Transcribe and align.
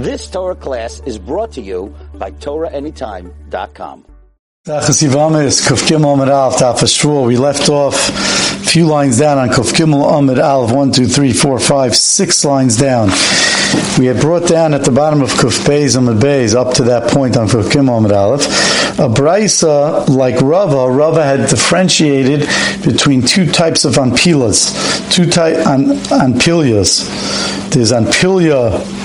This 0.00 0.30
Torah 0.30 0.54
class 0.54 1.02
is 1.04 1.18
brought 1.18 1.52
to 1.52 1.60
you 1.60 1.94
by 2.14 2.30
TorahAnytime.com. 2.30 4.06
We 7.26 7.36
left 7.36 7.68
off 7.68 8.08
a 8.08 8.64
few 8.64 8.86
lines 8.86 9.18
down 9.18 9.36
on 9.36 9.50
Kuf 9.50 9.74
Gimel 9.74 10.18
Amid 10.18 10.38
Aleph, 10.38 10.72
one, 10.74 10.90
two, 10.90 11.06
three, 11.06 11.34
four, 11.34 11.58
five, 11.60 11.94
six 11.94 12.46
lines 12.46 12.78
down. 12.78 13.08
We 13.98 14.06
had 14.06 14.22
brought 14.22 14.48
down 14.48 14.72
at 14.72 14.84
the 14.84 14.90
bottom 14.90 15.20
of 15.20 15.28
Kuf 15.32 15.66
Beis 15.66 15.98
Amid 15.98 16.16
Beis 16.16 16.54
up 16.54 16.72
to 16.76 16.84
that 16.84 17.10
point 17.10 17.36
on 17.36 17.48
Kuf 17.48 17.68
Gimel 17.68 17.98
Amid 17.98 18.12
Aleph. 18.12 18.46
A 18.98 19.08
Braisa, 19.08 20.08
like 20.08 20.40
Rava, 20.40 20.90
Rava 20.90 21.22
had 21.22 21.50
differentiated 21.50 22.48
between 22.82 23.20
two 23.20 23.44
types 23.44 23.84
of 23.84 23.96
anpilas, 23.96 24.72
two 25.12 25.30
type 25.30 25.58
an, 25.66 25.98
anpilias. 26.08 27.04
There's 27.70 27.92
anpilia 27.92 28.99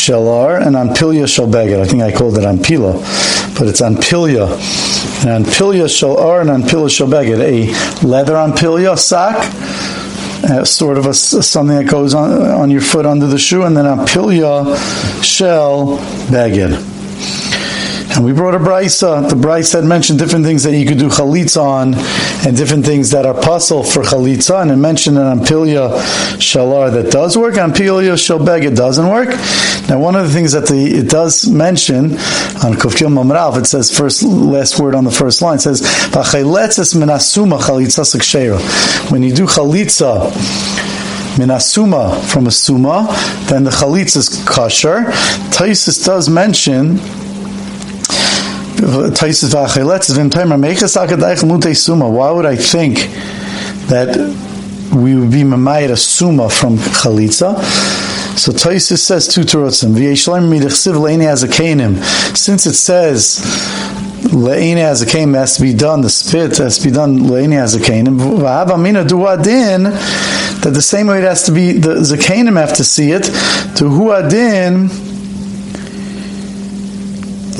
shelar 0.00 0.64
and 0.66 0.76
anpilia 0.76 1.26
shalbeged. 1.26 1.80
I 1.80 1.84
think 1.84 2.02
I 2.02 2.12
called 2.12 2.38
it 2.38 2.44
anpila, 2.44 2.94
but 3.58 3.68
it's 3.68 3.80
anpilia. 3.80 4.48
And 5.26 5.44
anpilia 5.44 5.86
shelar 5.86 6.40
and 6.40 6.50
anpilia 6.50 6.88
shalbeged, 6.88 7.40
a 7.40 8.06
leather 8.06 8.34
anpilia 8.34 8.98
sack, 8.98 9.36
uh, 10.50 10.64
sort 10.64 10.96
of 10.96 11.06
a, 11.06 11.14
something 11.14 11.76
that 11.76 11.90
goes 11.90 12.14
on, 12.14 12.42
on 12.42 12.70
your 12.70 12.80
foot 12.80 13.04
under 13.04 13.26
the 13.26 13.38
shoe, 13.38 13.64
and 13.64 13.76
then 13.76 13.84
anpilia 13.84 14.74
shell 15.22 15.98
beged. 16.30 16.89
And 18.20 18.26
we 18.26 18.34
brought 18.34 18.54
a 18.54 18.58
brisa. 18.58 19.26
The 19.30 19.34
brisa 19.34 19.76
had 19.76 19.84
mentioned 19.84 20.18
different 20.18 20.44
things 20.44 20.62
that 20.64 20.76
you 20.76 20.84
could 20.84 20.98
do 20.98 21.08
chalitza 21.08 21.62
on, 21.62 21.94
and 22.46 22.54
different 22.54 22.84
things 22.84 23.08
that 23.12 23.24
are 23.24 23.32
puzzle 23.32 23.82
for 23.82 24.02
chalitza. 24.02 24.60
And 24.60 24.70
it 24.70 24.76
mentioned 24.76 25.16
an 25.16 25.38
ampilia 25.38 25.88
shalar 26.36 26.92
that 26.92 27.10
does 27.10 27.38
work, 27.38 27.54
ampilia 27.54 28.12
shalbeg 28.18 28.64
it 28.64 28.76
doesn't 28.76 29.08
work. 29.08 29.30
Now, 29.88 30.00
one 30.00 30.16
of 30.16 30.26
the 30.26 30.34
things 30.34 30.52
that 30.52 30.66
the 30.66 30.98
it 30.98 31.08
does 31.08 31.48
mention 31.48 32.12
on 32.62 32.74
kufkil 32.76 33.08
mamrav, 33.08 33.56
it 33.56 33.64
says 33.64 33.90
first 33.90 34.22
last 34.22 34.78
word 34.78 34.94
on 34.94 35.04
the 35.04 35.10
first 35.10 35.40
line 35.40 35.56
it 35.56 35.60
says 35.60 35.80
minasuma 35.80 37.58
chalitza 37.58 39.10
When 39.10 39.22
you 39.22 39.34
do 39.34 39.46
chalitza 39.46 40.30
minasuma 41.38 42.22
from 42.26 42.48
a 42.48 42.50
suma, 42.50 43.06
then 43.48 43.64
the 43.64 43.70
chalitza 43.70 44.18
is 44.18 44.44
kosher. 44.44 45.04
Taisus 45.54 46.04
does 46.04 46.28
mention 46.28 47.00
why 48.80 49.10
would 52.30 52.46
I 52.46 52.56
think 52.56 52.96
that 53.88 54.16
we 54.94 55.16
would 55.16 55.30
be 55.30 55.42
mamayit 55.42 55.90
a 55.90 55.96
suma 55.96 56.48
from 56.48 56.76
chalitza? 56.76 57.60
So 58.38 58.52
Taisus 58.52 58.98
says 58.98 59.28
two 59.28 59.42
terutzim. 59.42 59.94
Since 62.36 62.66
it 62.66 62.74
says 62.74 63.40
le'ene 64.32 64.78
as 64.78 65.02
a 65.02 65.06
kain 65.06 65.34
has 65.34 65.56
to 65.56 65.62
be 65.62 65.74
done, 65.74 66.00
the 66.00 66.08
spit 66.08 66.56
has 66.58 66.78
to 66.78 66.88
be 66.88 66.94
done 66.94 67.18
le'ene 67.18 67.60
as 67.60 67.74
a 67.74 67.80
kain. 67.80 68.06
V'hava 68.06 69.06
duadin 69.06 69.90
that 70.62 70.70
the 70.70 70.82
same 70.82 71.08
way 71.08 71.18
it 71.18 71.24
has 71.24 71.42
to 71.44 71.52
be 71.52 71.72
the 71.72 71.96
zakanim 71.96 72.56
have 72.56 72.74
to 72.74 72.84
see 72.84 73.12
it 73.12 73.24
to 73.24 73.84
huadin 73.84 75.09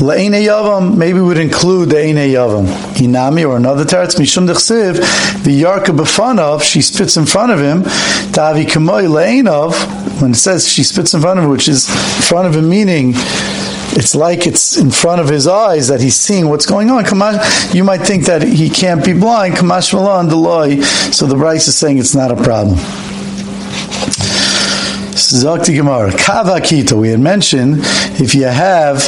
Le'ene 0.01 0.43
Yavam, 0.43 0.97
maybe 0.97 1.21
would 1.21 1.37
include 1.37 1.91
the 1.91 1.99
Eine 1.99 2.27
Yavam. 2.27 2.67
Inami 2.95 3.47
or 3.47 3.57
another 3.57 3.85
teretz, 3.85 4.19
Mishum 4.19 4.49
Dechsiv, 4.49 4.97
the 5.45 5.63
Yarka 5.63 5.95
Befanov, 5.97 6.63
she 6.63 6.81
spits 6.81 7.19
in 7.19 7.27
front 7.27 7.53
of 7.53 7.61
him, 7.61 7.83
Tavi 8.33 8.65
Kamoy 8.65 9.07
Le'enov, 9.07 9.75
when 10.23 10.31
it 10.31 10.37
says 10.37 10.67
she 10.67 10.83
spits 10.83 11.13
in 11.13 11.21
front 11.21 11.39
of 11.39 11.45
him, 11.45 11.51
which 11.51 11.69
is 11.69 11.89
in 11.89 12.23
front 12.23 12.49
of 12.49 12.57
him 12.57 12.69
meaning 12.71 13.13
it's 13.93 14.15
like 14.15 14.47
it's 14.47 14.77
in 14.79 14.91
front 14.91 15.21
of 15.21 15.29
his 15.29 15.47
eyes 15.47 15.89
that 15.89 16.01
he's 16.01 16.17
seeing 16.17 16.49
what's 16.49 16.65
going 16.65 16.91
on. 16.91 17.05
You 17.75 17.85
might 17.85 18.03
think 18.03 18.25
that 18.27 18.43
he 18.43 18.71
can't 18.71 19.05
be 19.05 19.13
blind. 19.13 19.55
Kamash 19.55 19.93
Malan 19.93 20.29
Deloy. 20.29 20.83
So 21.13 21.27
the 21.27 21.35
Brisa 21.35 21.69
is 21.69 21.77
saying 21.77 21.99
it's 21.99 22.15
not 22.15 22.31
a 22.31 22.37
problem. 22.37 22.77
Zakti 25.15 25.75
Gemara, 25.75 26.11
Kavakita. 26.11 26.93
We 26.99 27.09
had 27.11 27.21
mentioned 27.21 27.79
if 28.21 28.35
you 28.35 28.45
have 28.45 28.99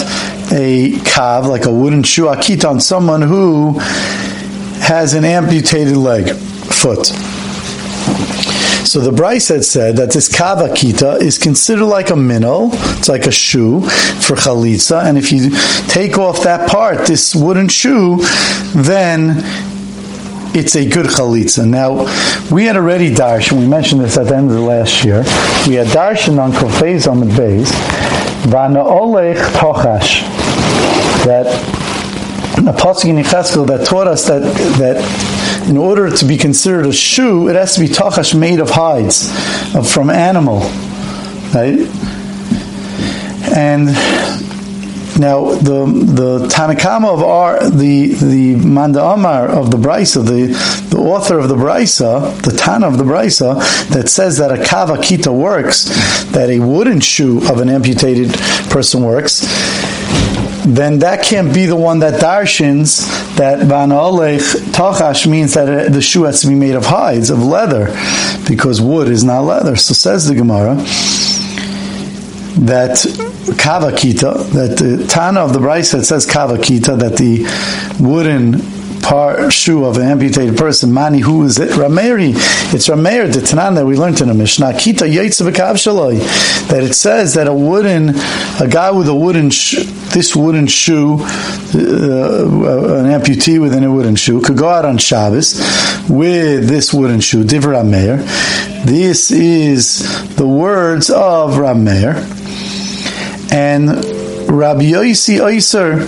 a 0.52 0.92
kav, 0.92 1.46
like 1.46 1.64
a 1.64 1.72
wooden 1.72 2.02
shoe 2.02 2.26
akita 2.26 2.68
on 2.68 2.80
someone 2.80 3.22
who 3.22 3.78
has 4.80 5.14
an 5.14 5.24
amputated 5.24 5.96
leg, 5.96 6.34
foot. 6.36 7.06
So 8.86 9.00
the 9.00 9.10
Brisa 9.10 9.54
had 9.54 9.64
said 9.64 9.96
that 9.96 10.12
this 10.12 10.28
kavakita 10.28 11.22
is 11.22 11.38
considered 11.38 11.86
like 11.86 12.10
a 12.10 12.16
minnow. 12.16 12.68
It's 12.98 13.08
like 13.08 13.26
a 13.26 13.30
shoe 13.30 13.80
for 13.80 14.36
chalitza, 14.36 15.04
and 15.04 15.16
if 15.16 15.32
you 15.32 15.50
take 15.88 16.18
off 16.18 16.42
that 16.42 16.68
part, 16.68 17.06
this 17.06 17.34
wooden 17.34 17.68
shoe, 17.68 18.18
then 18.74 19.36
it's 20.54 20.76
a 20.76 20.86
good 20.86 21.06
chalitza. 21.06 21.66
Now, 21.66 22.04
we 22.54 22.66
had 22.66 22.76
already 22.76 23.14
darshan. 23.14 23.58
We 23.58 23.66
mentioned 23.66 24.02
this 24.02 24.18
at 24.18 24.26
the 24.26 24.36
end 24.36 24.50
of 24.50 24.56
the 24.56 24.60
last 24.60 25.02
year. 25.02 25.20
We 25.66 25.76
had 25.76 25.86
darshan 25.86 26.38
on 26.38 26.52
kofez 26.52 27.10
on 27.10 27.20
the 27.20 27.34
base. 27.34 27.72
Vana 28.44 28.80
olech 28.80 29.38
tochash 29.54 30.41
that 31.24 31.46
a 32.58 32.72
pasuk 32.72 33.06
in 33.06 33.16
Yecheskel 33.16 33.66
that 33.66 33.86
taught 33.86 34.06
us 34.06 34.26
that 34.26 34.42
that 34.78 35.68
in 35.68 35.76
order 35.76 36.10
to 36.10 36.24
be 36.24 36.36
considered 36.36 36.86
a 36.86 36.92
shoe, 36.92 37.48
it 37.48 37.56
has 37.56 37.74
to 37.74 37.80
be 37.80 37.88
tachash 37.88 38.38
made 38.38 38.60
of 38.60 38.70
hides 38.70 39.30
of, 39.74 39.88
from 39.88 40.10
animal, 40.10 40.60
right? 41.54 41.88
And 43.54 43.86
now 45.18 45.54
the 45.54 45.86
the 45.86 46.48
Tanakama 46.48 47.12
of 47.12 47.22
our 47.22 47.68
the 47.68 48.14
the 48.14 48.56
Manda 48.56 49.02
Amar 49.04 49.48
of 49.48 49.70
the 49.70 49.76
Brisa, 49.76 50.24
the 50.24 50.46
the 50.88 50.98
author 50.98 51.38
of 51.38 51.48
the 51.48 51.56
Brisa, 51.56 52.40
the 52.42 52.52
Tana 52.52 52.86
of 52.86 52.98
the 52.98 53.04
Brisa, 53.04 53.56
that 53.90 54.08
says 54.08 54.38
that 54.38 54.52
a 54.52 54.64
kava 54.64 54.94
kita 54.94 55.32
works, 55.32 55.84
that 56.32 56.48
a 56.50 56.58
wooden 56.60 57.00
shoe 57.00 57.38
of 57.50 57.60
an 57.60 57.68
amputated 57.68 58.32
person 58.70 59.02
works 59.02 59.42
then 60.64 61.00
that 61.00 61.24
can't 61.24 61.52
be 61.52 61.66
the 61.66 61.76
one 61.76 61.98
that 62.00 62.20
darshins 62.20 63.06
that 63.36 63.66
van 63.66 63.90
olech 63.90 64.54
tachash 64.72 65.26
means 65.26 65.54
that 65.54 65.68
uh, 65.68 65.88
the 65.88 66.00
shoe 66.00 66.24
has 66.24 66.40
to 66.42 66.46
be 66.46 66.54
made 66.54 66.74
of 66.74 66.86
hides, 66.86 67.30
of 67.30 67.42
leather, 67.42 67.86
because 68.48 68.80
wood 68.80 69.08
is 69.08 69.24
not 69.24 69.40
leather. 69.40 69.76
So 69.76 69.94
says 69.94 70.28
the 70.28 70.34
Gemara 70.34 70.76
that 72.66 72.96
kavakita, 73.56 74.50
that 74.52 74.78
the 74.78 75.06
Tana 75.06 75.40
of 75.40 75.52
the 75.52 75.58
Brisa 75.58 75.98
that 75.98 76.04
says 76.04 76.26
kavakita, 76.26 76.98
that 76.98 77.16
the 77.16 77.44
wooden 77.98 78.60
par 79.02 79.50
shoe 79.50 79.84
of 79.84 79.96
an 79.96 80.02
amputated 80.02 80.56
person. 80.56 80.92
Mani, 80.92 81.18
who 81.18 81.44
is 81.44 81.58
it? 81.58 81.70
Rameri. 81.70 82.32
It's 82.72 82.88
Rameir, 82.88 83.32
the 83.32 83.40
Tanan 83.40 83.74
that 83.74 83.84
we 83.84 83.96
learned 83.96 84.20
in 84.20 84.28
the 84.28 84.34
Mishnah. 84.34 84.72
Kita 84.72 85.08
That 86.68 86.82
it 86.82 86.94
says 86.94 87.34
that 87.34 87.48
a 87.48 87.54
wooden, 87.54 88.10
a 88.10 88.68
guy 88.68 88.90
with 88.90 89.08
a 89.08 89.14
wooden, 89.14 89.50
sh- 89.50 89.84
this 90.14 90.34
wooden 90.34 90.66
shoe, 90.66 91.14
uh, 91.14 91.24
an 91.74 93.06
amputee 93.06 93.60
within 93.60 93.84
a 93.84 93.92
wooden 93.92 94.16
shoe, 94.16 94.40
could 94.40 94.56
go 94.56 94.68
out 94.68 94.84
on 94.84 94.98
Shabbos 94.98 95.60
with 96.08 96.68
this 96.68 96.94
wooden 96.94 97.20
shoe. 97.20 97.44
Div 97.44 97.64
Rameir. 97.64 98.18
This 98.84 99.30
is 99.30 100.34
the 100.36 100.46
words 100.46 101.10
of 101.10 101.54
Rameir. 101.54 102.40
And 103.52 104.21
Rabbi 104.48 104.92
Yosi 104.92 105.40
Oiser 105.40 106.02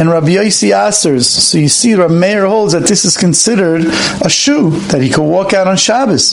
and 0.00 0.08
Rabbi 0.10 0.28
Yosi 0.28 0.70
Asers. 0.70 1.24
So 1.24 1.58
you 1.58 1.68
see, 1.68 1.94
Rabbi 1.94 2.14
Meir 2.14 2.46
holds 2.46 2.72
that 2.72 2.84
this 2.84 3.04
is 3.04 3.16
considered 3.16 3.86
a 4.24 4.28
shoe 4.28 4.70
that 4.88 5.02
he 5.02 5.10
could 5.10 5.24
walk 5.24 5.52
out 5.52 5.66
on 5.66 5.76
Shabbos. 5.76 6.32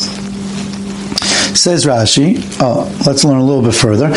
Says 1.56 1.86
Rashi, 1.86 2.44
oh, 2.60 2.86
let's 3.08 3.24
learn 3.24 3.38
a 3.38 3.44
little 3.44 3.64
bit 3.64 3.74
further. 3.74 4.10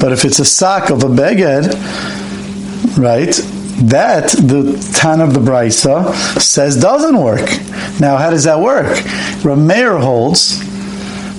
But 0.00 0.12
if 0.12 0.24
it's 0.24 0.38
a 0.38 0.44
sock 0.44 0.90
of 0.90 1.04
a 1.04 1.08
beged, 1.08 1.72
right? 2.98 3.34
That 3.88 4.30
the 4.30 4.78
Tan 4.94 5.20
of 5.20 5.32
the 5.34 5.40
Brisa 5.40 6.12
says 6.40 6.76
doesn't 6.76 7.16
work. 7.16 7.48
Now, 8.00 8.16
how 8.16 8.30
does 8.30 8.44
that 8.44 8.60
work? 8.60 8.96
Rameir 9.42 10.00
holds 10.00 10.71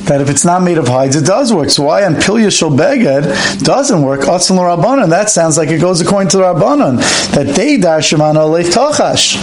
that 0.05 0.21
if 0.21 0.29
it's 0.29 0.45
not 0.45 0.61
made 0.61 0.77
of 0.77 0.87
hides, 0.87 1.15
it 1.15 1.25
does 1.25 1.53
work. 1.53 1.69
So 1.69 1.83
why 1.83 2.05
on 2.05 2.15
Pilya 2.15 2.49
Beged 2.75 3.63
doesn't 3.63 4.01
work? 4.01 4.21
Atzal 4.21 4.57
Rabbanon. 4.57 5.09
That 5.09 5.29
sounds 5.29 5.57
like 5.57 5.69
it 5.69 5.79
goes 5.79 6.01
according 6.01 6.29
to 6.29 6.37
the 6.37 6.43
Rabbanon 6.43 6.97
that 7.33 7.55
they 7.55 7.77
darshan 7.77 8.19
on 8.19 8.35
Aleif 8.35 8.71
Tachash, 8.71 9.37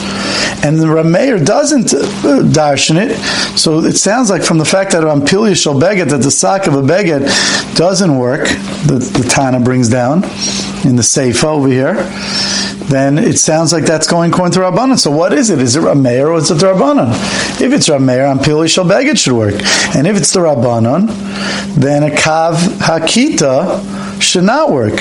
and 0.65 0.79
the 0.79 0.87
Rameir 0.87 1.45
doesn't 1.45 1.95
uh, 1.95 2.43
darshan 2.43 2.97
it. 2.97 3.17
So 3.59 3.81
it 3.81 3.97
sounds 3.97 4.31
like 4.31 4.43
from 4.43 4.59
the 4.59 4.65
fact 4.65 4.93
that 4.93 5.05
on 5.05 5.23
Pilya 5.23 5.81
Beged 5.81 6.11
that 6.11 6.23
the 6.23 6.31
sock 6.31 6.67
of 6.67 6.75
a 6.75 6.83
beged 6.83 7.77
doesn't 7.77 8.17
work. 8.17 8.49
The, 8.87 8.99
the 8.99 9.29
Tana 9.29 9.61
brings 9.61 9.89
down 9.89 10.25
in 10.85 10.97
the 10.97 11.03
Seifa 11.03 11.45
over 11.45 11.69
here 11.69 11.95
then 12.91 13.19
it 13.19 13.39
sounds 13.39 13.73
like 13.73 13.85
that's 13.85 14.07
going 14.07 14.33
according 14.33 14.53
to 14.53 14.61
Rabbanan. 14.61 14.99
So 14.99 15.11
what 15.11 15.33
is 15.33 15.49
it? 15.51 15.61
Is 15.61 15.77
it 15.77 15.81
Rameir 15.81 16.29
or 16.29 16.37
is 16.39 16.51
it 16.51 16.55
the 16.55 16.67
Rabbanan? 16.67 17.11
If 17.61 17.73
it's 17.73 17.89
Rameir, 17.89 18.37
Ampili 18.37 18.67
Shalbeged 18.67 19.17
should 19.17 19.35
work. 19.35 19.55
And 19.97 20.07
if 20.07 20.17
it's 20.17 20.33
the 20.33 20.41
Rabbanan, 20.41 21.07
then 21.77 22.03
a 22.03 22.11
Kav 22.15 22.55
Hakita 22.55 24.21
should 24.21 24.45
not 24.45 24.71
work. 24.71 25.01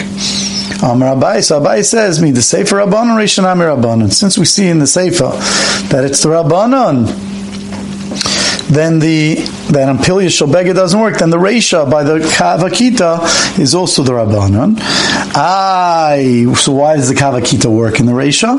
Um, 0.82 1.04
Rabbi, 1.04 1.42
so 1.42 1.60
Rabbi 1.60 1.82
says, 1.82 2.22
me 2.22 2.32
the 2.32 2.42
Sefer 2.42 2.78
Rabbanon, 2.78 3.18
Rishanami 3.18 3.76
Rabbanon. 3.76 4.14
Since 4.14 4.38
we 4.38 4.46
see 4.46 4.68
in 4.68 4.80
the 4.80 4.88
Sefer 4.88 5.32
that 5.90 6.06
it's 6.06 6.24
the 6.24 6.30
Rabbanon, 6.30 7.29
then 8.70 9.00
the 9.00 9.36
then 9.70 9.98
Ampilya 9.98 10.28
Shalbega 10.28 10.74
doesn't 10.74 11.00
work, 11.00 11.18
then 11.18 11.32
the 11.32 11.38
Reisha 11.38 11.90
by 11.90 12.04
the 12.04 12.20
Kavakita 12.20 13.60
is 13.60 13.74
also 13.74 14.04
the 14.04 14.12
Rabbanon. 14.12 14.78
Aye, 15.36 16.46
so 16.56 16.74
why 16.74 16.96
does 16.96 17.10
the 17.10 17.16
Kavakita 17.16 17.66
work 17.66 18.00
in 18.00 18.06
the 18.06 18.12
Reisha? 18.12 18.58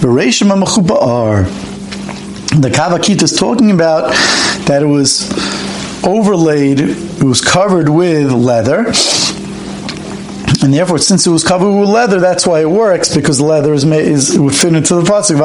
The 0.00 0.08
Reisha 0.08 0.50
are. 1.00 1.44
The 2.60 2.68
Kavakita 2.68 3.22
is 3.22 3.36
talking 3.36 3.70
about 3.70 4.10
that 4.66 4.82
it 4.82 4.86
was 4.86 5.30
overlaid, 6.04 6.80
it 6.80 7.22
was 7.22 7.40
covered 7.40 7.88
with 7.88 8.32
leather, 8.32 8.92
and 10.62 10.72
therefore, 10.72 10.98
since 10.98 11.26
it 11.26 11.30
was 11.30 11.42
covered 11.42 11.72
with 11.72 11.88
leather, 11.88 12.20
that's 12.20 12.46
why 12.46 12.60
it 12.60 12.70
works 12.70 13.14
because 13.14 13.40
leather 13.40 13.72
is 13.72 13.84
made, 13.84 14.06
is 14.06 14.38
would 14.38 14.54
fit 14.54 14.74
into 14.74 14.94
the 14.94 15.02
pasuk. 15.02 15.38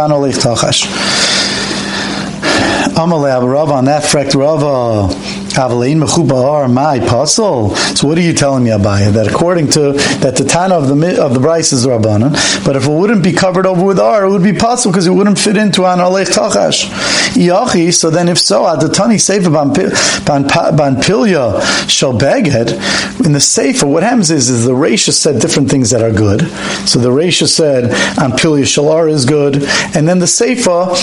Amalei 2.98 3.40
Rav 3.40 3.70
on 3.70 3.86
that 3.86 4.02
frekt 4.02 4.34
Rava 4.34 5.08
Avalein 5.58 5.98
Mechubar 6.04 6.72
my 6.72 7.00
puzzle. 7.00 7.76
So 7.76 8.08
what 8.08 8.18
are 8.18 8.22
you 8.22 8.34
telling 8.34 8.64
me, 8.64 8.70
Abaya? 8.70 9.12
That 9.12 9.28
according 9.28 9.70
to 9.72 9.94
that 10.22 10.36
the 10.36 10.44
Tana 10.44 10.76
of 10.76 10.88
the 10.88 11.22
of 11.22 11.34
the 11.34 11.40
Brisa 11.40 11.74
is 11.74 11.86
Rabbanan, 11.86 12.66
but 12.66 12.76
if 12.76 12.88
it 12.88 12.92
wouldn't 12.92 13.24
be 13.24 13.34
covered 13.34 13.66
over 13.66 13.84
with 13.84 14.00
R, 14.00 14.26
it 14.26 14.30
would 14.30 14.44
be 14.44 14.54
possible 14.54 14.92
because 14.92 15.08
it 15.08 15.12
wouldn't 15.12 15.40
fit 15.40 15.58
into 15.58 15.86
an 15.86 16.00
Alech 16.00 16.28
Tachash. 16.28 16.88
Iachi. 17.38 17.94
So 17.94 18.10
then, 18.10 18.30
if 18.30 18.38
so, 18.38 18.64
Adatani 18.64 19.20
Sefer 19.20 19.50
Ban 19.50 20.96
Pilya 20.96 21.90
Shal 21.90 22.14
Beged 22.14 23.26
in 23.26 23.32
the 23.34 23.40
Sefer. 23.40 23.88
What 23.88 24.04
happens 24.04 24.32
is, 24.32 24.50
is 24.50 24.66
the 24.66 24.74
Reisha 24.74 25.12
said 25.12 25.42
different 25.42 25.70
things 25.70 25.92
that 25.92 26.02
are 26.02 26.12
good. 26.12 26.42
So 26.88 27.00
the 27.00 27.10
Reisha 27.10 27.48
said 27.48 27.86
An 28.20 28.32
Pilya 28.32 28.64
Shalar 28.64 29.10
is 29.10 29.26
good, 29.26 29.64
and 29.96 30.08
then 30.08 30.20
the 30.20 30.28
Sefer 30.28 30.96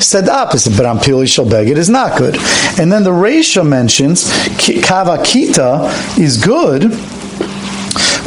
said 0.00 0.26
the 0.26 0.34
opposite. 0.34 0.76
But 0.76 0.86
An 0.86 0.98
Pilya 0.98 1.32
Shal 1.32 1.46
Beged 1.46 1.76
is 1.76 1.88
not 1.88 2.18
good. 2.18 2.36
And 2.78 2.90
then 2.90 3.04
the 3.04 3.10
Reisha 3.10 3.66
mentioned 3.66 3.99
mentions, 4.00 4.24
kavakita 4.58 6.18
is 6.18 6.42
good, 6.42 6.94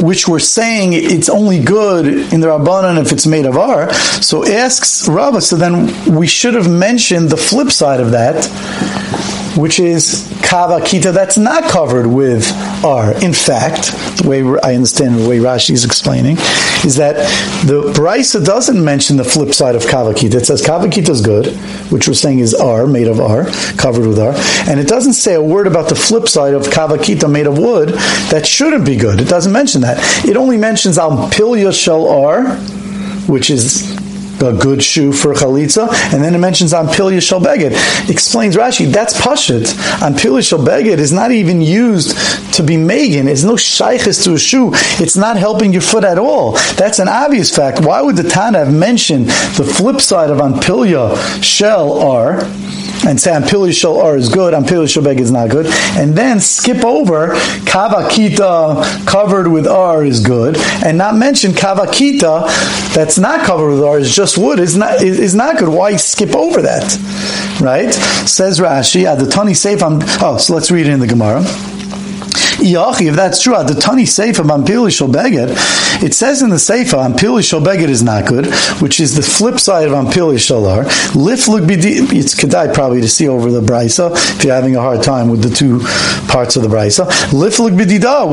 which 0.02 0.28
we're 0.28 0.38
saying 0.38 0.92
it's 0.92 1.28
only 1.28 1.62
good 1.62 2.06
in 2.06 2.40
the 2.40 2.48
Rabbanan 2.48 3.00
if 3.00 3.12
it's 3.12 3.26
made 3.26 3.46
of 3.46 3.56
R. 3.56 3.92
So 3.94 4.44
asks 4.44 5.08
Rabbah, 5.08 5.40
so 5.40 5.56
then 5.56 6.14
we 6.14 6.26
should 6.26 6.54
have 6.54 6.70
mentioned 6.70 7.30
the 7.30 7.36
flip 7.36 7.70
side 7.70 8.00
of 8.00 8.12
that, 8.12 8.34
which 9.56 9.78
is 9.78 10.28
kava 10.42 10.80
kita 10.80 11.12
that's 11.12 11.38
not 11.38 11.64
covered 11.70 12.06
with 12.06 12.50
R. 12.84 13.12
In 13.22 13.32
fact, 13.32 13.92
the 14.20 14.28
way 14.28 14.42
I 14.62 14.74
understand 14.74 15.18
the 15.18 15.28
way 15.28 15.38
Rashi 15.38 15.70
is 15.70 15.84
explaining 15.84 16.36
is 16.84 16.96
that 16.96 17.16
the 17.66 17.92
Brisa 17.92 18.44
doesn't 18.44 18.82
mention 18.82 19.16
the 19.16 19.24
flip 19.24 19.54
side 19.54 19.74
of 19.74 19.86
kava 19.86 20.12
kita. 20.12 20.34
It 20.34 20.46
says 20.46 20.64
kava 20.64 20.88
kita 20.88 21.10
is 21.10 21.20
good, 21.20 21.46
which 21.90 22.08
we're 22.08 22.14
saying 22.14 22.40
is 22.40 22.54
R, 22.54 22.86
made 22.86 23.08
of 23.08 23.20
R, 23.20 23.46
covered 23.76 24.06
with 24.06 24.18
R, 24.18 24.34
and 24.68 24.80
it 24.80 24.88
doesn't 24.88 25.14
say 25.14 25.34
a 25.34 25.42
word 25.42 25.66
about 25.66 25.88
the 25.88 25.94
flip 25.94 26.28
side 26.28 26.54
of 26.54 26.70
kava 26.70 26.96
kita 26.96 27.30
made 27.30 27.46
of 27.46 27.58
wood 27.58 27.90
that 28.30 28.46
shouldn't 28.46 28.84
be 28.84 28.96
good. 28.96 29.20
It 29.20 29.28
doesn't 29.28 29.52
mention 29.52 29.82
that. 29.82 29.98
It 30.28 30.36
only 30.36 30.56
mentions 30.56 30.98
al 30.98 31.30
pilya 31.30 31.72
shel 31.72 32.08
R, 32.08 32.56
which 33.26 33.50
is 33.50 33.93
a 34.42 34.52
good 34.52 34.82
shoe 34.82 35.12
for 35.12 35.32
chalitza, 35.34 35.88
and 36.12 36.22
then 36.22 36.34
it 36.34 36.38
mentions 36.38 36.72
on 36.72 36.86
pilya 36.86 37.20
shel 37.20 37.40
beged. 37.40 37.72
Explains 38.10 38.56
Rashi 38.56 38.86
that's 38.86 39.18
pashit. 39.20 39.74
On 40.02 40.14
pilya 40.14 40.46
shel 40.46 40.58
beged 40.58 40.98
is 40.98 41.12
not 41.12 41.30
even 41.32 41.60
used 41.60 42.16
to 42.54 42.62
be 42.62 42.76
megan. 42.76 43.28
It's 43.28 43.44
no 43.44 43.54
shaykhis 43.54 44.24
to 44.24 44.34
a 44.34 44.38
shoe. 44.38 44.70
It's 45.02 45.16
not 45.16 45.36
helping 45.36 45.72
your 45.72 45.82
foot 45.82 46.04
at 46.04 46.18
all. 46.18 46.52
That's 46.76 46.98
an 46.98 47.08
obvious 47.08 47.54
fact. 47.54 47.80
Why 47.80 48.00
would 48.00 48.16
the 48.16 48.28
Tana 48.28 48.58
have 48.58 48.74
mentioned 48.74 49.26
the 49.26 49.64
flip 49.64 50.00
side 50.00 50.30
of 50.30 50.40
on 50.40 50.54
pilya 50.54 51.16
shel 51.42 51.98
are? 52.00 52.40
And 53.06 53.20
say 53.20 53.32
Ampili 53.32 53.72
Shal 53.72 54.00
R 54.00 54.16
is 54.16 54.28
good, 54.28 54.54
Ampili 54.54 55.02
Beg 55.02 55.20
is 55.20 55.30
not 55.30 55.50
good, 55.50 55.66
and 55.96 56.14
then 56.14 56.40
skip 56.40 56.84
over 56.84 57.28
Kavakita 57.64 59.06
covered 59.06 59.48
with 59.48 59.66
R 59.66 60.04
is 60.04 60.20
good, 60.20 60.56
and 60.84 60.98
not 60.98 61.16
mention 61.16 61.52
Kavakita 61.52 62.46
that's 62.94 63.18
not 63.18 63.44
covered 63.44 63.70
with 63.70 63.82
R 63.82 63.98
is 63.98 64.14
just 64.14 64.38
wood 64.38 64.58
is 64.58 64.76
not 64.76 65.02
is, 65.02 65.34
not 65.34 65.58
good. 65.58 65.68
Why 65.68 65.96
skip 65.96 66.34
over 66.34 66.62
that? 66.62 66.84
Right? 67.60 67.92
Says 67.92 68.60
Rashi, 68.60 69.04
Adatani 69.04 69.54
Seif. 69.54 69.82
I'm. 69.82 70.00
Oh, 70.22 70.38
so 70.38 70.54
let's 70.54 70.70
read 70.70 70.86
it 70.86 70.92
in 70.92 71.00
the 71.00 71.06
Gemara 71.06 71.44
if 72.60 73.16
that's 73.16 73.42
true, 73.42 73.54
the 73.64 73.74
Tani 73.74 74.04
Seifa 74.04 74.44
Ampili 74.44 74.90
Beged, 75.12 76.02
it 76.02 76.14
says 76.14 76.42
in 76.42 76.50
the 76.50 76.56
Seifa 76.56 77.06
Ampili 77.06 77.42
Beged 77.64 77.88
is 77.88 78.02
not 78.02 78.26
good, 78.26 78.46
which 78.80 79.00
is 79.00 79.14
the 79.14 79.22
flip 79.22 79.58
side 79.58 79.88
of 79.88 79.92
Ampili 79.94 80.36
Shalar. 80.36 80.84
Bidi, 81.14 82.12
it's 82.12 82.34
Kedai 82.34 82.72
probably 82.74 83.00
to 83.00 83.08
see 83.08 83.28
over 83.28 83.50
the 83.50 83.60
Brisa 83.60 84.12
if 84.36 84.44
you're 84.44 84.54
having 84.54 84.76
a 84.76 84.80
hard 84.80 85.02
time 85.02 85.28
with 85.28 85.42
the 85.42 85.50
two 85.50 85.80
parts 86.28 86.56
of 86.56 86.62
the 86.62 86.68
Brisa. 86.68 87.04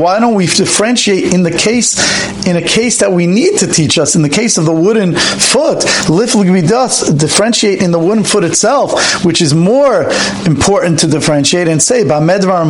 Why 0.02 0.18
don't 0.20 0.34
we 0.34 0.46
differentiate 0.46 1.32
in 1.32 1.42
the 1.42 1.50
case, 1.50 2.46
in 2.46 2.56
a 2.56 2.62
case 2.62 2.98
that 2.98 3.12
we 3.12 3.26
need 3.26 3.58
to 3.58 3.66
teach 3.66 3.98
us, 3.98 4.14
in 4.16 4.22
the 4.22 4.28
case 4.28 4.58
of 4.58 4.64
the 4.64 4.72
wooden 4.72 5.14
foot, 5.14 5.78
Liflug 6.08 6.46
Bidas, 6.46 7.18
differentiate 7.18 7.82
in 7.82 7.90
the 7.90 7.98
wooden 7.98 8.24
foot 8.24 8.44
itself, 8.44 9.24
which 9.24 9.40
is 9.40 9.54
more 9.54 10.04
important 10.46 10.98
to 11.00 11.06
differentiate 11.06 11.68
and 11.68 11.82
say, 11.82 12.04
Bamedvar 12.04 12.62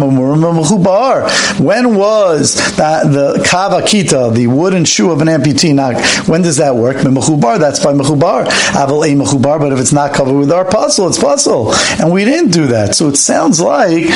when 1.59 1.97
was 1.97 2.55
that 2.77 3.05
the 3.13 3.43
kavakita, 3.45 4.35
the 4.35 4.47
wooden 4.47 4.85
shoe 4.85 5.11
of 5.11 5.21
an 5.21 5.29
amputee? 5.29 5.75
Now, 5.75 6.01
when 6.25 6.43
does 6.43 6.57
that 6.57 6.75
work? 6.75 6.97
Mechubar, 6.97 7.59
that's 7.59 7.85
by 7.85 7.93
mechubar. 7.93 8.47
Aval 8.47 9.05
a 9.05 9.15
mechubar, 9.15 9.59
but 9.59 9.73
if 9.73 9.79
it's 9.79 9.93
not 9.93 10.15
covered 10.15 10.35
with 10.35 10.51
our 10.51 10.65
puzzle, 10.65 11.09
it's 11.09 11.19
puzzle. 11.19 11.75
And 12.01 12.13
we 12.13 12.25
didn't 12.25 12.51
do 12.51 12.67
that. 12.69 12.95
So 12.95 13.09
it 13.09 13.17
sounds 13.17 13.61
like 13.61 14.07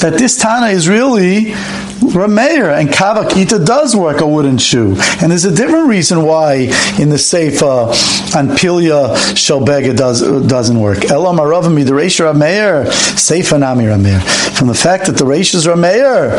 that 0.00 0.14
this 0.16 0.36
Tana 0.36 0.68
is 0.68 0.88
really 0.88 1.52
Rameir, 2.12 2.78
and 2.78 2.88
Kavakita 2.88 3.64
does 3.64 3.94
work 3.94 4.20
a 4.20 4.26
wooden 4.26 4.58
shoe. 4.58 4.96
And 5.20 5.30
there's 5.30 5.44
a 5.44 5.54
different 5.54 5.88
reason 5.88 6.22
why 6.24 6.54
in 6.98 7.08
the 7.08 7.16
Seifa 7.16 7.88
uh, 7.88 8.38
and 8.38 8.50
Pilya 8.50 9.14
Shalbega 9.34 9.96
does, 9.96 10.20
doesn't 10.46 10.78
work. 10.78 11.10
Elam 11.10 11.36
Aravami, 11.36 11.84
the 11.84 11.92
Reisha 11.92 12.32
Rameir, 12.32 12.86
Seifa 12.86 13.58
Nami 13.58 13.84
Rameir. 13.84 14.20
From 14.56 14.68
the 14.68 14.74
fact 14.74 15.06
that 15.06 15.16
the 15.16 15.24
Reish 15.24 15.54
is 15.54 15.66
Rameir, 15.66 16.32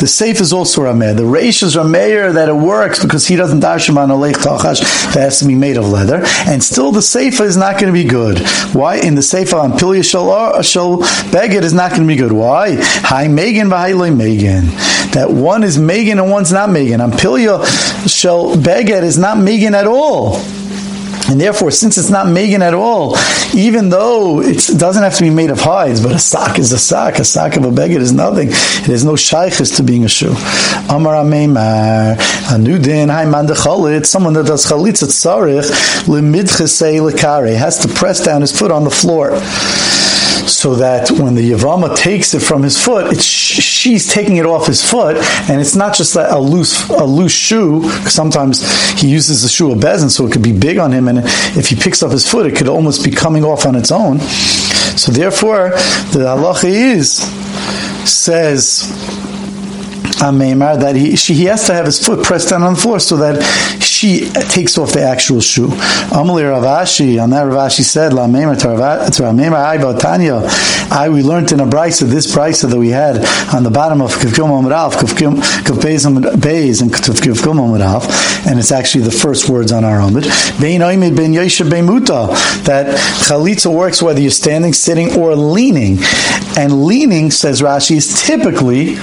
the 0.00 0.06
Seif 0.06 0.40
is 0.40 0.52
also 0.52 0.82
Rameir. 0.82 1.16
The 1.16 1.22
Reish 1.22 1.62
is 1.62 1.76
Rameir 1.76 2.32
that 2.34 2.48
it 2.48 2.56
works 2.56 3.00
because 3.00 3.26
he 3.28 3.36
doesn't 3.36 3.60
dashim 3.60 3.96
on 3.96 4.10
a 4.10 4.16
Lech 4.16 4.36
Tachash 4.36 4.80
that 5.14 5.20
has 5.20 5.38
to 5.38 5.46
be 5.46 5.54
made 5.54 5.76
of 5.76 5.88
leather. 5.88 6.22
And 6.48 6.64
still 6.64 6.90
the 6.90 7.00
Seifa 7.00 7.42
is 7.42 7.56
not 7.56 7.78
going 7.78 7.86
to 7.86 7.92
be 7.92 8.04
good. 8.04 8.40
Why? 8.74 8.96
In 8.96 9.14
the 9.14 9.20
Seifa 9.20 9.78
Pilya 9.78 10.02
Shalbega 10.02 11.34
uh, 11.34 11.58
it 11.58 11.64
is 11.64 11.74
not 11.74 11.90
going 11.90 12.02
to 12.02 12.08
be 12.08 12.16
good. 12.16 12.32
Why? 12.32 12.76
Hi 12.80 13.28
Megan, 13.28 13.68
Vahai 13.68 14.16
Megan 14.16 14.93
that 15.12 15.30
one 15.30 15.62
is 15.62 15.78
Megan 15.78 16.18
and 16.18 16.30
one's 16.30 16.52
not 16.52 16.70
Megan. 16.70 17.00
Ampilia 17.00 17.64
Shel 18.08 18.54
Beged 18.56 19.02
is 19.02 19.18
not 19.18 19.38
Megan 19.38 19.74
at 19.74 19.86
all. 19.86 20.40
And 21.26 21.40
therefore, 21.40 21.70
since 21.70 21.96
it's 21.96 22.10
not 22.10 22.28
Megan 22.28 22.60
at 22.60 22.74
all, 22.74 23.16
even 23.54 23.88
though 23.88 24.42
it 24.42 24.78
doesn't 24.78 25.02
have 25.02 25.16
to 25.16 25.22
be 25.22 25.30
made 25.30 25.50
of 25.50 25.58
hides, 25.58 26.02
but 26.02 26.12
a 26.12 26.18
sock 26.18 26.58
is 26.58 26.70
a 26.72 26.78
sock, 26.78 27.18
a 27.18 27.24
sock 27.24 27.56
of 27.56 27.64
a 27.64 27.70
beged 27.70 27.96
is 27.96 28.12
nothing. 28.12 28.48
It 28.48 28.90
has 28.90 29.04
no 29.04 29.14
shaykhis 29.14 29.76
to 29.76 29.82
being 29.82 30.04
a 30.04 30.08
shoe. 30.08 30.34
Amar 30.90 31.14
Ameimar, 31.14 32.16
Anudin, 32.48 33.08
Haiman 33.08 33.46
Chalit, 33.46 34.04
someone 34.04 34.34
that 34.34 34.46
does 34.46 34.66
chalitza 34.66 35.06
tzarich, 35.06 35.70
limidchesei 36.04 37.00
lekare, 37.10 37.56
has 37.56 37.78
to 37.78 37.88
press 37.88 38.22
down 38.22 38.42
his 38.42 38.56
foot 38.56 38.70
on 38.70 38.84
the 38.84 38.90
floor 38.90 39.38
so 40.46 40.74
that 40.74 41.10
when 41.10 41.34
the 41.34 41.52
Yavama 41.52 41.96
takes 41.96 42.34
it 42.34 42.40
from 42.40 42.62
his 42.62 42.82
foot, 42.82 43.10
it's 43.10 43.24
she's 43.84 44.10
taking 44.10 44.36
it 44.36 44.46
off 44.46 44.66
his 44.66 44.82
foot, 44.82 45.16
and 45.50 45.60
it's 45.60 45.76
not 45.76 45.94
just 45.94 46.16
a 46.16 46.38
loose 46.38 46.88
a 46.88 47.04
loose 47.04 47.34
shoe. 47.34 47.82
Sometimes 48.08 48.64
he 48.98 49.08
uses 49.10 49.42
the 49.42 49.48
shoe 49.48 49.72
of 49.72 49.78
bezin, 49.78 50.10
so 50.10 50.26
it 50.26 50.32
could 50.32 50.42
be 50.42 50.58
big 50.58 50.78
on 50.78 50.90
him, 50.90 51.06
and 51.08 51.18
if 51.58 51.68
he 51.68 51.76
picks 51.76 52.02
up 52.02 52.10
his 52.10 52.26
foot, 52.26 52.46
it 52.46 52.56
could 52.56 52.68
almost 52.68 53.04
be 53.04 53.10
coming 53.10 53.44
off 53.44 53.66
on 53.66 53.74
its 53.76 53.92
own. 53.92 54.20
So 54.96 55.12
therefore, 55.12 55.70
the 56.14 56.24
halacha 56.32 56.64
is 56.64 57.18
says 58.08 58.90
Amemar 60.24 60.80
that 60.80 60.96
he 60.96 61.16
she, 61.16 61.34
he 61.34 61.44
has 61.44 61.66
to 61.66 61.74
have 61.74 61.84
his 61.84 62.04
foot 62.04 62.24
pressed 62.24 62.48
down 62.48 62.62
on 62.62 62.74
the 62.74 62.80
floor 62.80 62.98
so 63.00 63.16
that 63.18 63.36
she 64.04 64.28
takes 64.28 64.76
off 64.76 64.92
the 64.92 65.00
actual 65.00 65.40
shoe. 65.40 65.68
Amali 66.12 66.44
Ravashi 66.44 67.22
on 67.22 67.30
that 67.30 67.46
Ravashi 67.46 67.80
said 67.80 68.12
La 68.12 68.24
I 70.90 71.08
we 71.08 71.22
learned 71.22 71.52
in 71.52 71.60
a 71.60 71.66
brisa 71.66 72.06
this 72.06 72.34
brisa 72.34 72.68
that 72.70 72.78
we 72.78 72.90
had 72.90 73.24
on 73.54 73.62
the 73.62 73.70
bottom 73.70 74.02
of 74.02 74.10
Kivkim 74.10 74.48
Amrav 74.48 74.92
Kivkim 74.92 75.36
Beis 75.80 76.82
and 76.82 76.92
Kivkim 76.92 77.56
Amrav 77.56 78.46
and 78.46 78.58
it's 78.58 78.72
actually 78.72 79.04
the 79.04 79.10
first 79.10 79.48
words 79.48 79.72
on 79.72 79.84
our 79.84 80.00
Amid 80.00 80.24
Muta 81.84 82.28
that 82.64 82.86
chalitza 83.26 83.74
works 83.74 84.02
whether 84.02 84.20
you're 84.20 84.30
standing, 84.30 84.72
sitting, 84.72 85.18
or 85.18 85.34
leaning. 85.34 85.98
And 86.56 86.84
leaning, 86.84 87.30
says 87.30 87.62
Rashi, 87.62 87.96
is 87.96 88.22
typically 88.22 88.96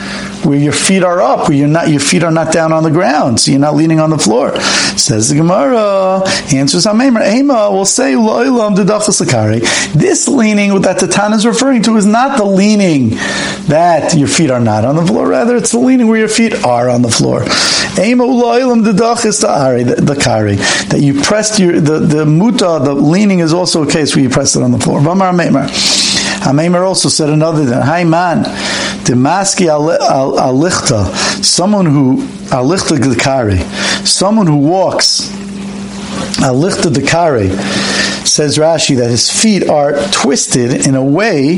where 0.43 0.57
your 0.57 0.73
feet 0.73 1.03
are 1.03 1.21
up, 1.21 1.49
where 1.49 1.57
you're 1.57 1.67
not, 1.67 1.89
your 1.89 1.99
feet 1.99 2.23
are 2.23 2.31
not 2.31 2.53
down 2.53 2.71
on 2.71 2.83
the 2.83 2.91
ground, 2.91 3.39
so 3.39 3.51
you're 3.51 3.59
not 3.59 3.75
leaning 3.75 3.99
on 3.99 4.09
the 4.09 4.17
floor. 4.17 4.53
Says 4.97 5.29
the 5.29 5.35
Gemara, 5.35 6.21
answers 6.53 6.85
Amemer, 6.85 7.25
Ema 7.25 7.71
will 7.71 7.85
say, 7.85 8.13
Lo'ilam 8.13 8.75
This 9.93 10.27
leaning 10.27 10.81
that 10.81 10.99
the 10.99 11.07
Tan 11.07 11.33
is 11.33 11.45
referring 11.45 11.81
to 11.83 11.97
is 11.97 12.05
not 12.05 12.37
the 12.37 12.45
leaning 12.45 13.09
that 13.67 14.13
your 14.15 14.27
feet 14.27 14.51
are 14.51 14.59
not 14.59 14.85
on 14.85 14.95
the 14.95 15.05
floor, 15.05 15.27
rather 15.27 15.55
it's 15.55 15.71
the 15.71 15.79
leaning 15.79 16.07
where 16.07 16.19
your 16.19 16.27
feet 16.27 16.63
are 16.63 16.89
on 16.89 17.01
the 17.01 17.09
floor. 17.09 17.43
Ema 17.99 18.23
Lo'ilam 18.23 18.83
the, 18.83 18.93
the 18.93 20.15
kari, 20.15 20.55
that 20.55 21.01
you 21.01 21.21
pressed 21.21 21.59
your, 21.59 21.79
the, 21.79 21.99
the 21.99 22.25
muta, 22.25 22.79
the 22.83 22.93
leaning 22.93 23.39
is 23.39 23.53
also 23.53 23.83
a 23.83 23.89
case 23.89 24.15
where 24.15 24.23
you 24.23 24.29
press 24.29 24.55
it 24.55 24.63
on 24.63 24.71
the 24.71 24.79
floor. 24.79 24.99
Vamar 24.99 25.31
Amemer. 25.31 25.67
Amemer 26.41 26.85
also 26.85 27.07
said 27.07 27.29
another 27.29 27.65
thing. 27.65 27.79
Hi 27.81 28.03
man, 28.03 28.43
Demaski 29.05 29.67
alichta, 29.67 31.05
someone 31.43 31.85
who 31.85 32.17
alichta 32.49 32.97
glikari, 32.97 33.59
someone 34.11 34.47
who 34.47 34.57
walks 34.57 35.29
alichta 36.41 36.91
dekari, 36.91 37.49
says 38.25 38.57
Rashi 38.57 38.97
that 38.97 39.09
his 39.09 39.29
feet 39.29 39.69
are 39.69 39.93
twisted 40.11 40.85
in 40.87 40.95
a 40.95 41.03
way 41.03 41.57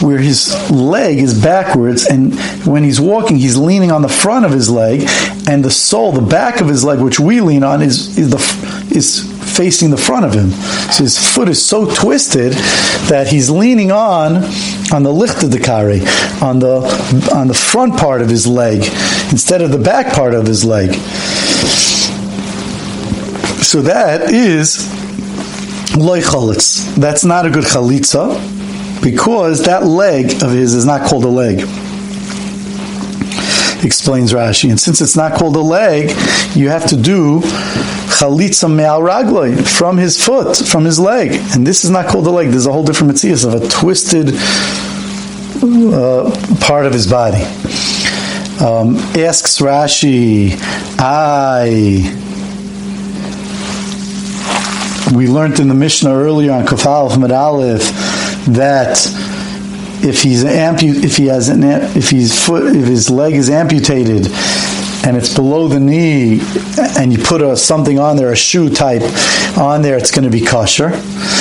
where 0.00 0.18
his 0.18 0.70
leg 0.70 1.18
is 1.18 1.40
backwards, 1.40 2.06
and 2.06 2.34
when 2.66 2.82
he's 2.82 3.00
walking, 3.00 3.36
he's 3.36 3.56
leaning 3.56 3.92
on 3.92 4.02
the 4.02 4.08
front 4.08 4.44
of 4.44 4.52
his 4.52 4.68
leg, 4.68 5.08
and 5.48 5.64
the 5.64 5.70
sole, 5.70 6.12
the 6.12 6.20
back 6.20 6.60
of 6.60 6.68
his 6.68 6.84
leg, 6.84 7.00
which 7.00 7.20
we 7.20 7.40
lean 7.40 7.62
on, 7.62 7.82
is 7.82 8.18
is 8.18 8.30
the 8.30 8.96
is 8.96 9.32
facing 9.56 9.90
the 9.90 9.96
front 9.96 10.24
of 10.24 10.32
him. 10.32 10.50
So 10.90 11.04
his 11.04 11.18
foot 11.18 11.48
is 11.48 11.64
so 11.64 11.92
twisted 11.94 12.52
that 13.08 13.28
he's 13.28 13.50
leaning 13.50 13.92
on 13.92 14.44
on 14.92 15.02
the 15.02 15.12
licht 15.12 15.42
of 15.42 15.50
the 15.50 15.60
on 16.42 16.58
the 16.58 17.30
on 17.34 17.48
the 17.48 17.54
front 17.54 17.96
part 17.96 18.22
of 18.22 18.28
his 18.28 18.46
leg 18.46 18.84
instead 19.30 19.62
of 19.62 19.70
the 19.70 19.78
back 19.78 20.14
part 20.14 20.34
of 20.34 20.46
his 20.46 20.64
leg. 20.64 20.90
So 23.62 23.82
that 23.82 24.30
is 24.30 24.86
loy 25.96 26.20
chalitz. 26.20 26.94
That's 26.96 27.24
not 27.24 27.46
a 27.46 27.50
good 27.50 27.64
chalitza 27.64 28.34
because 29.02 29.64
that 29.64 29.84
leg 29.84 30.42
of 30.42 30.50
his 30.50 30.74
is 30.74 30.84
not 30.84 31.08
called 31.08 31.24
a 31.24 31.28
leg 31.28 31.66
explains 33.84 34.32
Rashi. 34.32 34.70
And 34.70 34.78
since 34.78 35.00
it's 35.00 35.16
not 35.16 35.34
called 35.34 35.56
a 35.56 35.60
leg, 35.60 36.10
you 36.56 36.68
have 36.68 36.86
to 36.88 36.96
do 36.96 37.40
chalitza 37.40 38.72
me'al 38.72 39.00
ragloi, 39.00 39.66
from 39.66 39.96
his 39.96 40.22
foot, 40.22 40.56
from 40.56 40.84
his 40.84 40.98
leg. 40.98 41.32
And 41.54 41.66
this 41.66 41.84
is 41.84 41.90
not 41.90 42.06
called 42.06 42.26
a 42.26 42.30
leg. 42.30 42.48
There's 42.48 42.66
a 42.66 42.72
whole 42.72 42.84
different 42.84 43.12
mitzvah 43.12 43.48
of 43.48 43.62
a 43.62 43.68
twisted 43.68 44.34
uh, 45.62 46.30
part 46.60 46.86
of 46.86 46.92
his 46.92 47.06
body. 47.06 47.44
Um, 48.60 48.96
asks 49.16 49.58
Rashi, 49.60 50.56
I. 50.98 52.18
We 55.16 55.26
learned 55.26 55.58
in 55.58 55.68
the 55.68 55.74
Mishnah 55.74 56.10
earlier 56.10 56.52
on 56.52 56.64
Kafal 56.64 57.10
Medalef 57.10 57.90
that 58.54 58.98
if 60.04 60.22
he's 60.22 60.44
ampu- 60.44 61.02
if 61.02 61.16
he 61.16 61.26
has 61.26 61.48
an, 61.48 61.62
if 61.64 62.10
his 62.10 62.38
foot 62.38 62.74
if 62.74 62.86
his 62.86 63.10
leg 63.10 63.34
is 63.34 63.50
amputated 63.50 64.28
and 65.04 65.16
it's 65.16 65.34
below 65.34 65.68
the 65.68 65.80
knee 65.80 66.40
and 66.98 67.12
you 67.12 67.18
put 67.18 67.42
a, 67.42 67.56
something 67.56 67.98
on 67.98 68.16
there 68.16 68.32
a 68.32 68.36
shoe 68.36 68.68
type 68.70 69.02
on 69.58 69.82
there 69.82 69.96
it's 69.96 70.10
going 70.10 70.24
to 70.24 70.30
be 70.30 70.40
kosher 70.40 70.90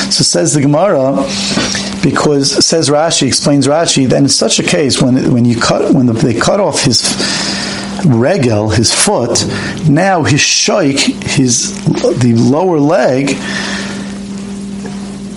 so 0.09 0.23
says 0.23 0.53
the 0.53 0.61
Gemara 0.61 1.13
because 2.03 2.65
says 2.65 2.89
Rashi 2.89 3.27
explains 3.27 3.67
Rashi 3.67 4.07
that 4.09 4.17
in 4.17 4.29
such 4.29 4.59
a 4.59 4.63
case 4.63 5.01
when 5.01 5.33
when 5.33 5.45
you 5.45 5.59
cut 5.59 5.93
when 5.93 6.05
the, 6.05 6.13
they 6.13 6.33
cut 6.33 6.59
off 6.59 6.83
his 6.83 7.01
regel 8.05 8.69
his 8.69 8.91
foot 8.91 9.45
now 9.87 10.23
his 10.23 10.39
shoik 10.39 10.97
his 11.23 11.75
the 12.19 12.33
lower 12.35 12.79
leg 12.79 13.29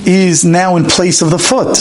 is 0.07 0.45
now 0.45 0.77
in 0.77 0.85
place 0.85 1.23
of 1.23 1.31
the 1.31 1.39
foot 1.39 1.77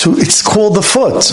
so 0.00 0.14
it's 0.16 0.40
called 0.40 0.76
the 0.76 0.82
foot. 0.82 1.30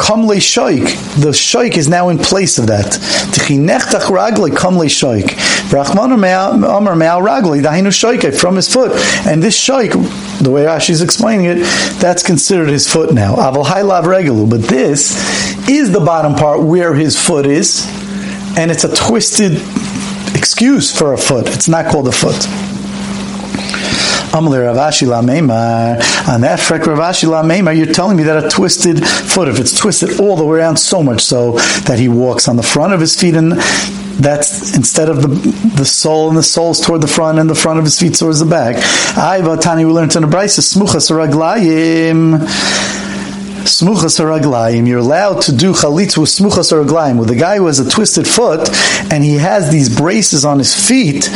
Kamle 0.00 0.38
shoik. 0.40 0.86
The 1.20 1.28
shoik 1.28 1.76
is 1.76 1.86
now 1.86 2.08
in 2.08 2.16
place 2.16 2.58
of 2.58 2.68
that. 2.68 2.86
Tichinechtach 3.34 4.08
ragli 4.08 4.50
kamle 4.50 4.86
shoik. 4.86 5.28
Brachman 5.68 6.14
Amar 6.14 6.96
me'al 6.96 7.20
ragli 7.20 7.60
dahinu 7.62 7.92
shoik 7.92 8.34
from 8.40 8.56
his 8.56 8.72
foot. 8.72 8.92
And 9.26 9.42
this 9.42 9.62
shoik, 9.62 9.92
the 10.42 10.50
way 10.50 10.64
Rashi 10.64 10.90
is 10.90 11.02
explaining 11.02 11.44
it, 11.44 11.58
that's 12.00 12.22
considered 12.22 12.70
his 12.70 12.90
foot 12.90 13.12
now. 13.12 13.34
Aval 13.36 13.66
haylav 13.66 14.04
regulu. 14.04 14.48
But 14.48 14.62
this 14.62 15.68
is 15.68 15.92
the 15.92 16.00
bottom 16.00 16.34
part 16.34 16.62
where 16.62 16.94
his 16.94 17.20
foot 17.20 17.44
is, 17.44 17.86
and 18.56 18.70
it's 18.70 18.84
a 18.84 18.94
twisted 18.94 19.60
excuse 20.34 20.96
for 20.96 21.12
a 21.12 21.18
foot. 21.18 21.46
It's 21.48 21.68
not 21.68 21.92
called 21.92 22.08
a 22.08 22.12
foot. 22.12 22.69
On 24.32 24.44
that 26.42 26.58
frek 26.60 26.82
Ravashi 26.84 27.28
La 27.28 27.70
you're 27.72 27.92
telling 27.92 28.16
me 28.16 28.22
that 28.24 28.44
a 28.44 28.48
twisted 28.48 29.04
foot, 29.06 29.48
if 29.48 29.58
it's 29.58 29.76
twisted 29.76 30.20
all 30.20 30.36
the 30.36 30.44
way 30.44 30.58
around 30.58 30.76
so 30.76 31.02
much 31.02 31.20
so 31.22 31.52
that 31.86 31.98
he 31.98 32.08
walks 32.08 32.46
on 32.46 32.56
the 32.56 32.62
front 32.62 32.92
of 32.92 33.00
his 33.00 33.18
feet 33.18 33.34
and 33.34 33.52
that's 34.20 34.76
instead 34.76 35.08
of 35.08 35.22
the 35.22 35.28
the 35.76 35.84
sole 35.84 36.28
and 36.28 36.36
the 36.36 36.42
soles 36.42 36.80
toward 36.80 37.00
the 37.00 37.08
front 37.08 37.38
and 37.38 37.48
the 37.50 37.54
front 37.54 37.78
of 37.78 37.84
his 37.84 37.98
feet 37.98 38.14
towards 38.14 38.38
the 38.38 38.46
back. 38.46 38.76
I 39.16 39.40
Tani 39.56 39.84
we 39.84 39.92
learned 39.92 40.14
in 40.14 40.22
the 40.22 40.28
Brisa 40.28 40.60
smuchas 40.60 41.10
raglayim 41.10 42.46
smuchas 43.64 44.18
haraglayim. 44.18 44.86
You're 44.86 44.98
allowed 44.98 45.42
to 45.42 45.52
do 45.52 45.72
chalitz 45.72 46.16
with 46.16 46.28
smuchas 46.28 46.72
haraglayim 46.72 47.18
with 47.18 47.30
a 47.30 47.36
guy 47.36 47.56
who 47.56 47.66
has 47.66 47.78
a 47.78 47.88
twisted 47.88 48.26
foot 48.26 48.68
and 49.12 49.24
he 49.24 49.36
has 49.36 49.70
these 49.70 49.94
braces 49.94 50.44
on 50.44 50.58
his 50.58 50.74
feet 50.74 51.28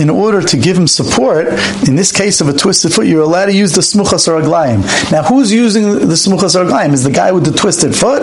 in 0.00 0.10
order 0.10 0.42
to 0.42 0.56
give 0.56 0.76
him 0.76 0.86
support. 0.86 1.48
In 1.88 1.94
this 1.94 2.12
case 2.12 2.40
of 2.40 2.48
a 2.48 2.52
twisted 2.52 2.92
foot, 2.92 3.06
you're 3.06 3.22
allowed 3.22 3.46
to 3.46 3.54
use 3.54 3.72
the 3.72 3.80
smuchas 3.80 4.28
haraglayim. 4.28 4.82
Now, 5.10 5.22
who's 5.22 5.52
using 5.52 5.84
the 5.84 6.16
smuchas 6.16 6.56
haraglayim? 6.56 6.92
Is 6.92 7.04
the 7.04 7.10
guy 7.10 7.32
with 7.32 7.44
the 7.44 7.52
twisted 7.52 7.94
foot? 7.94 8.22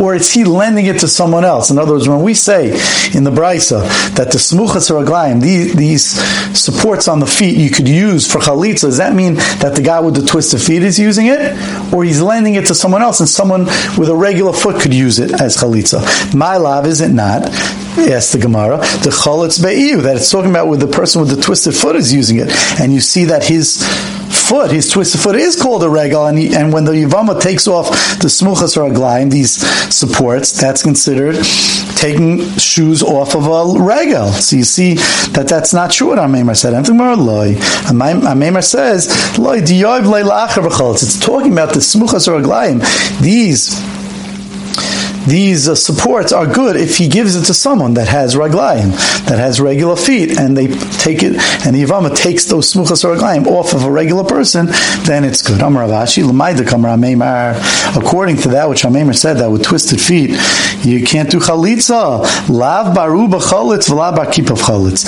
Or 0.00 0.14
is 0.14 0.32
he 0.32 0.44
lending 0.44 0.86
it 0.86 1.00
to 1.00 1.08
someone 1.08 1.44
else? 1.44 1.70
In 1.70 1.78
other 1.78 1.92
words, 1.92 2.08
when 2.08 2.22
we 2.22 2.34
say 2.34 2.70
in 3.14 3.24
the 3.24 3.30
Brisa 3.30 3.82
that 4.14 4.32
the 4.32 4.38
smuchas 4.38 4.90
raglayim, 4.90 5.40
these, 5.40 5.74
these 5.74 6.04
supports 6.58 7.08
on 7.08 7.20
the 7.20 7.26
feet 7.26 7.56
you 7.56 7.70
could 7.70 7.88
use 7.88 8.30
for 8.30 8.38
chalitza, 8.38 8.82
does 8.82 8.98
that 8.98 9.14
mean 9.14 9.34
that 9.34 9.74
the 9.74 9.82
guy 9.82 10.00
with 10.00 10.14
the 10.14 10.26
twisted 10.26 10.60
feet 10.60 10.82
is 10.82 10.98
using 10.98 11.26
it? 11.26 11.56
Or 11.92 12.04
he's 12.04 12.20
lending 12.20 12.54
it 12.54 12.66
to 12.66 12.74
someone 12.74 13.02
else 13.02 13.20
and 13.20 13.28
someone 13.28 13.64
with 13.98 14.08
a 14.08 14.16
regular 14.16 14.52
foot 14.52 14.80
could 14.80 14.94
use 14.94 15.18
it 15.18 15.40
as 15.40 15.56
chalitza? 15.56 16.34
My 16.34 16.56
love, 16.56 16.86
is 16.86 17.00
it 17.00 17.10
not? 17.10 17.42
Yes, 17.96 18.32
the 18.32 18.38
Gemara, 18.38 18.76
the 18.76 19.10
chalitz 19.10 19.62
be'iu, 19.62 20.02
that 20.02 20.16
it's 20.16 20.30
talking 20.30 20.50
about 20.50 20.68
where 20.68 20.76
the 20.76 20.86
person 20.86 21.22
with 21.22 21.34
the 21.34 21.40
twisted 21.40 21.74
foot 21.74 21.96
is 21.96 22.12
using 22.12 22.38
it. 22.38 22.50
And 22.78 22.92
you 22.92 23.00
see 23.00 23.24
that 23.24 23.44
his 23.44 23.82
foot, 24.46 24.70
his 24.70 24.88
twisted 24.88 25.20
foot 25.20 25.36
is 25.36 25.60
called 25.60 25.82
a 25.82 25.88
regal, 25.88 26.26
and, 26.26 26.38
he, 26.38 26.54
and 26.54 26.72
when 26.72 26.84
the 26.84 26.92
Yavama 26.92 27.40
takes 27.40 27.66
off 27.66 27.88
the 28.20 28.28
smuchas 28.28 28.76
or 28.76 28.90
aglaim, 28.90 29.30
these 29.30 29.52
supports, 29.94 30.52
that's 30.60 30.82
considered 30.82 31.36
taking 31.96 32.46
shoes 32.58 33.02
off 33.02 33.34
of 33.34 33.46
a 33.46 33.82
regal. 33.82 34.28
So 34.28 34.56
you 34.56 34.64
see 34.64 34.94
that 35.34 35.46
that's 35.48 35.72
not 35.72 35.90
true 35.90 36.08
what 36.08 36.18
Amemar 36.18 36.56
said. 36.56 36.74
Amemar 36.74 38.64
says, 38.64 39.06
It's 41.02 41.18
talking 41.26 41.52
about 41.52 41.74
the 41.74 41.80
smuchas 41.80 42.28
or 42.28 42.40
aglaim. 42.40 42.80
These 43.20 43.95
these 45.26 45.68
uh, 45.68 45.74
supports 45.74 46.32
are 46.32 46.46
good 46.46 46.76
if 46.76 46.96
he 46.96 47.08
gives 47.08 47.36
it 47.36 47.44
to 47.46 47.54
someone 47.54 47.94
that 47.94 48.08
has 48.08 48.34
raglayim, 48.34 48.92
that 49.26 49.38
has 49.38 49.60
regular 49.60 49.96
feet, 49.96 50.38
and 50.38 50.56
they 50.56 50.68
take 50.98 51.22
it, 51.22 51.36
and 51.66 51.74
the 51.74 51.82
Yavama 51.84 52.14
takes 52.14 52.44
those 52.46 52.72
smuchas 52.72 53.04
raglayim 53.04 53.46
off 53.46 53.74
of 53.74 53.84
a 53.84 53.90
regular 53.90 54.24
person, 54.24 54.66
then 55.04 55.24
it's 55.24 55.42
good. 55.42 55.60
According 57.96 58.36
to 58.38 58.48
that 58.50 58.68
which 58.68 58.82
Amemar 58.82 59.16
said, 59.16 59.34
that 59.38 59.50
with 59.50 59.62
twisted 59.62 60.00
feet, 60.00 60.30
you 60.84 61.04
can't 61.04 61.30
do 61.30 61.38
chalitza. 61.38 62.22
Lav 62.48 62.94
baruba 62.94 63.40
chalitz, 63.40 63.88
v'lav 63.88 64.16
bar 64.16 64.26
kipav 64.26 64.58
chalitz. 64.58 65.04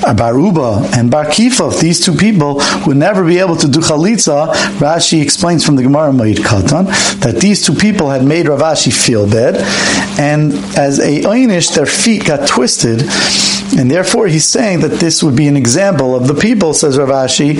Baruba 0.00 0.96
and 0.96 1.10
bar 1.10 1.26
kifov, 1.26 1.80
these 1.80 2.04
two 2.04 2.14
people 2.14 2.60
would 2.86 2.96
never 2.96 3.24
be 3.24 3.38
able 3.38 3.56
to 3.56 3.68
do 3.68 3.80
chalitza. 3.80 4.52
Rashi 4.78 5.20
explains 5.22 5.64
from 5.64 5.76
the 5.76 5.82
Gemara 5.82 6.10
Ma'id 6.10 6.36
Katan 6.36 6.86
that 7.20 7.36
these 7.36 7.64
two 7.64 7.74
people 7.74 8.08
had 8.10 8.24
made 8.24 8.46
Ravashi 8.46 8.92
feel 8.92 9.28
bad, 9.28 9.59
and 10.18 10.52
as 10.76 10.98
a 10.98 11.22
einish, 11.22 11.74
their 11.74 11.86
feet 11.86 12.26
got 12.26 12.46
twisted, 12.48 13.02
and 13.78 13.90
therefore 13.90 14.26
he's 14.26 14.46
saying 14.46 14.80
that 14.80 15.00
this 15.00 15.22
would 15.22 15.36
be 15.36 15.46
an 15.46 15.56
example 15.56 16.14
of 16.14 16.26
the 16.26 16.34
people, 16.34 16.74
says 16.74 16.98
Ravashi, 16.98 17.56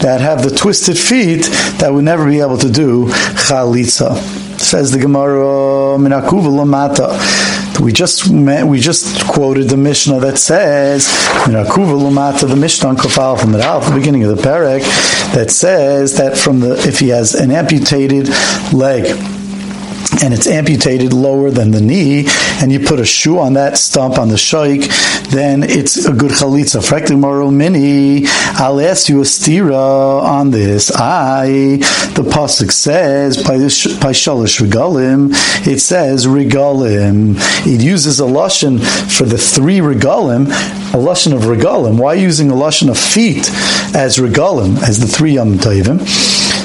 that 0.00 0.20
have 0.20 0.42
the 0.42 0.50
twisted 0.50 0.98
feet 0.98 1.44
that 1.78 1.92
would 1.92 2.04
never 2.04 2.28
be 2.28 2.40
able 2.40 2.58
to 2.58 2.70
do 2.70 3.06
chalitza. 3.06 4.16
Says 4.60 4.92
the 4.92 4.98
Gemara 4.98 5.98
Minakuva 5.98 6.48
Lamata. 6.48 7.80
We 7.80 7.92
just 7.92 8.28
we 8.28 8.78
just 8.78 9.26
quoted 9.26 9.68
the 9.68 9.76
Mishnah 9.76 10.20
that 10.20 10.38
says 10.38 11.06
Minakuva 11.46 11.98
Lamata, 11.98 12.48
the 12.48 12.56
Mishnah 12.56 12.90
on 12.90 12.96
Kofal 12.96 13.40
from 13.40 13.52
the 13.52 13.58
the 13.58 13.92
beginning 13.94 14.24
of 14.24 14.36
the 14.36 14.42
parak, 14.42 14.82
that 15.34 15.50
says 15.50 16.16
that 16.18 16.36
from 16.36 16.60
the 16.60 16.74
if 16.86 16.98
he 16.98 17.08
has 17.08 17.34
an 17.34 17.50
amputated 17.50 18.28
leg 18.72 19.16
and 20.22 20.34
it's 20.34 20.46
amputated 20.46 21.12
lower 21.12 21.50
than 21.50 21.70
the 21.70 21.80
knee, 21.80 22.26
and 22.60 22.70
you 22.72 22.80
put 22.80 23.00
a 23.00 23.04
shoe 23.04 23.38
on 23.38 23.54
that 23.54 23.78
stump 23.78 24.18
on 24.18 24.28
the 24.28 24.38
shaykh, 24.38 24.90
then 25.30 25.62
it's 25.62 26.04
a 26.04 26.12
good 26.12 26.32
chalitza. 26.32 26.82
Mini, 27.52 28.26
I'll 28.26 28.80
ask 28.80 29.08
you 29.08 29.20
a 29.20 29.24
stira 29.24 30.22
on 30.22 30.50
this. 30.50 30.90
I, 30.94 31.78
the 32.14 32.22
pasuk 32.22 32.70
says 32.70 33.36
by 33.42 33.54
shalosh 33.56 34.60
regalim, 34.60 35.30
it 35.66 35.80
says 35.80 36.26
regalim. 36.26 37.36
It 37.66 37.82
uses 37.82 38.20
a 38.20 38.24
lashon 38.24 38.80
for 39.16 39.24
the 39.24 39.38
three 39.38 39.78
regalim, 39.78 40.46
a 40.92 40.98
lashon 40.98 41.34
of 41.34 41.42
regalim. 41.42 41.98
Why 41.98 42.14
using 42.14 42.50
a 42.50 42.54
lashon 42.54 42.90
of 42.90 42.98
feet 42.98 43.48
as 43.94 44.18
regalim 44.18 44.82
as 44.82 45.00
the 45.00 45.06
three 45.06 45.32
yom 45.32 45.54
tovim? 45.54 46.00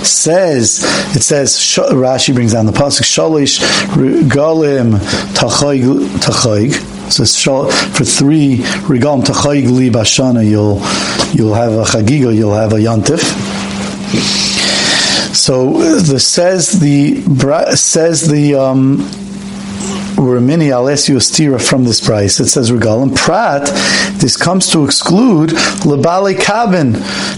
Says 0.08 0.84
it 1.16 1.22
says 1.22 1.52
Rashi 1.52 2.34
brings 2.34 2.54
down 2.54 2.66
the 2.66 2.72
pasuk 2.72 3.04
shalish 3.04 3.60
regalim 3.90 4.94
tachoig 5.34 6.74
so 7.10 7.70
for 7.70 8.04
three 8.04 8.58
regalim 8.88 9.24
tachayig 9.24 9.70
li 9.72 9.90
bashana, 9.90 10.46
you'll 10.48 10.80
you'll 11.34 11.54
have 11.54 11.72
a 11.72 11.84
chagiga, 11.84 12.36
you'll 12.36 12.54
have 12.54 12.74
a 12.74 12.78
yantif. 12.78 13.24
So 15.34 15.78
the 16.00 16.20
says 16.20 16.80
the 16.80 17.22
says 17.76 18.28
the 18.28 18.56
um, 18.56 19.10
Ramini, 20.18 20.74
I'll 20.74 20.90
ask 20.90 21.08
you 21.08 21.16
a 21.16 21.20
stira 21.20 21.62
from 21.62 21.84
this 21.84 22.02
price. 22.02 22.40
It 22.40 22.48
says 22.48 22.72
regalim. 22.72 23.16
Prat, 23.16 23.68
this 24.20 24.36
comes 24.36 24.72
to 24.72 24.84
exclude 24.84 25.52
lebali 25.52 26.36
kabin, 26.36 26.94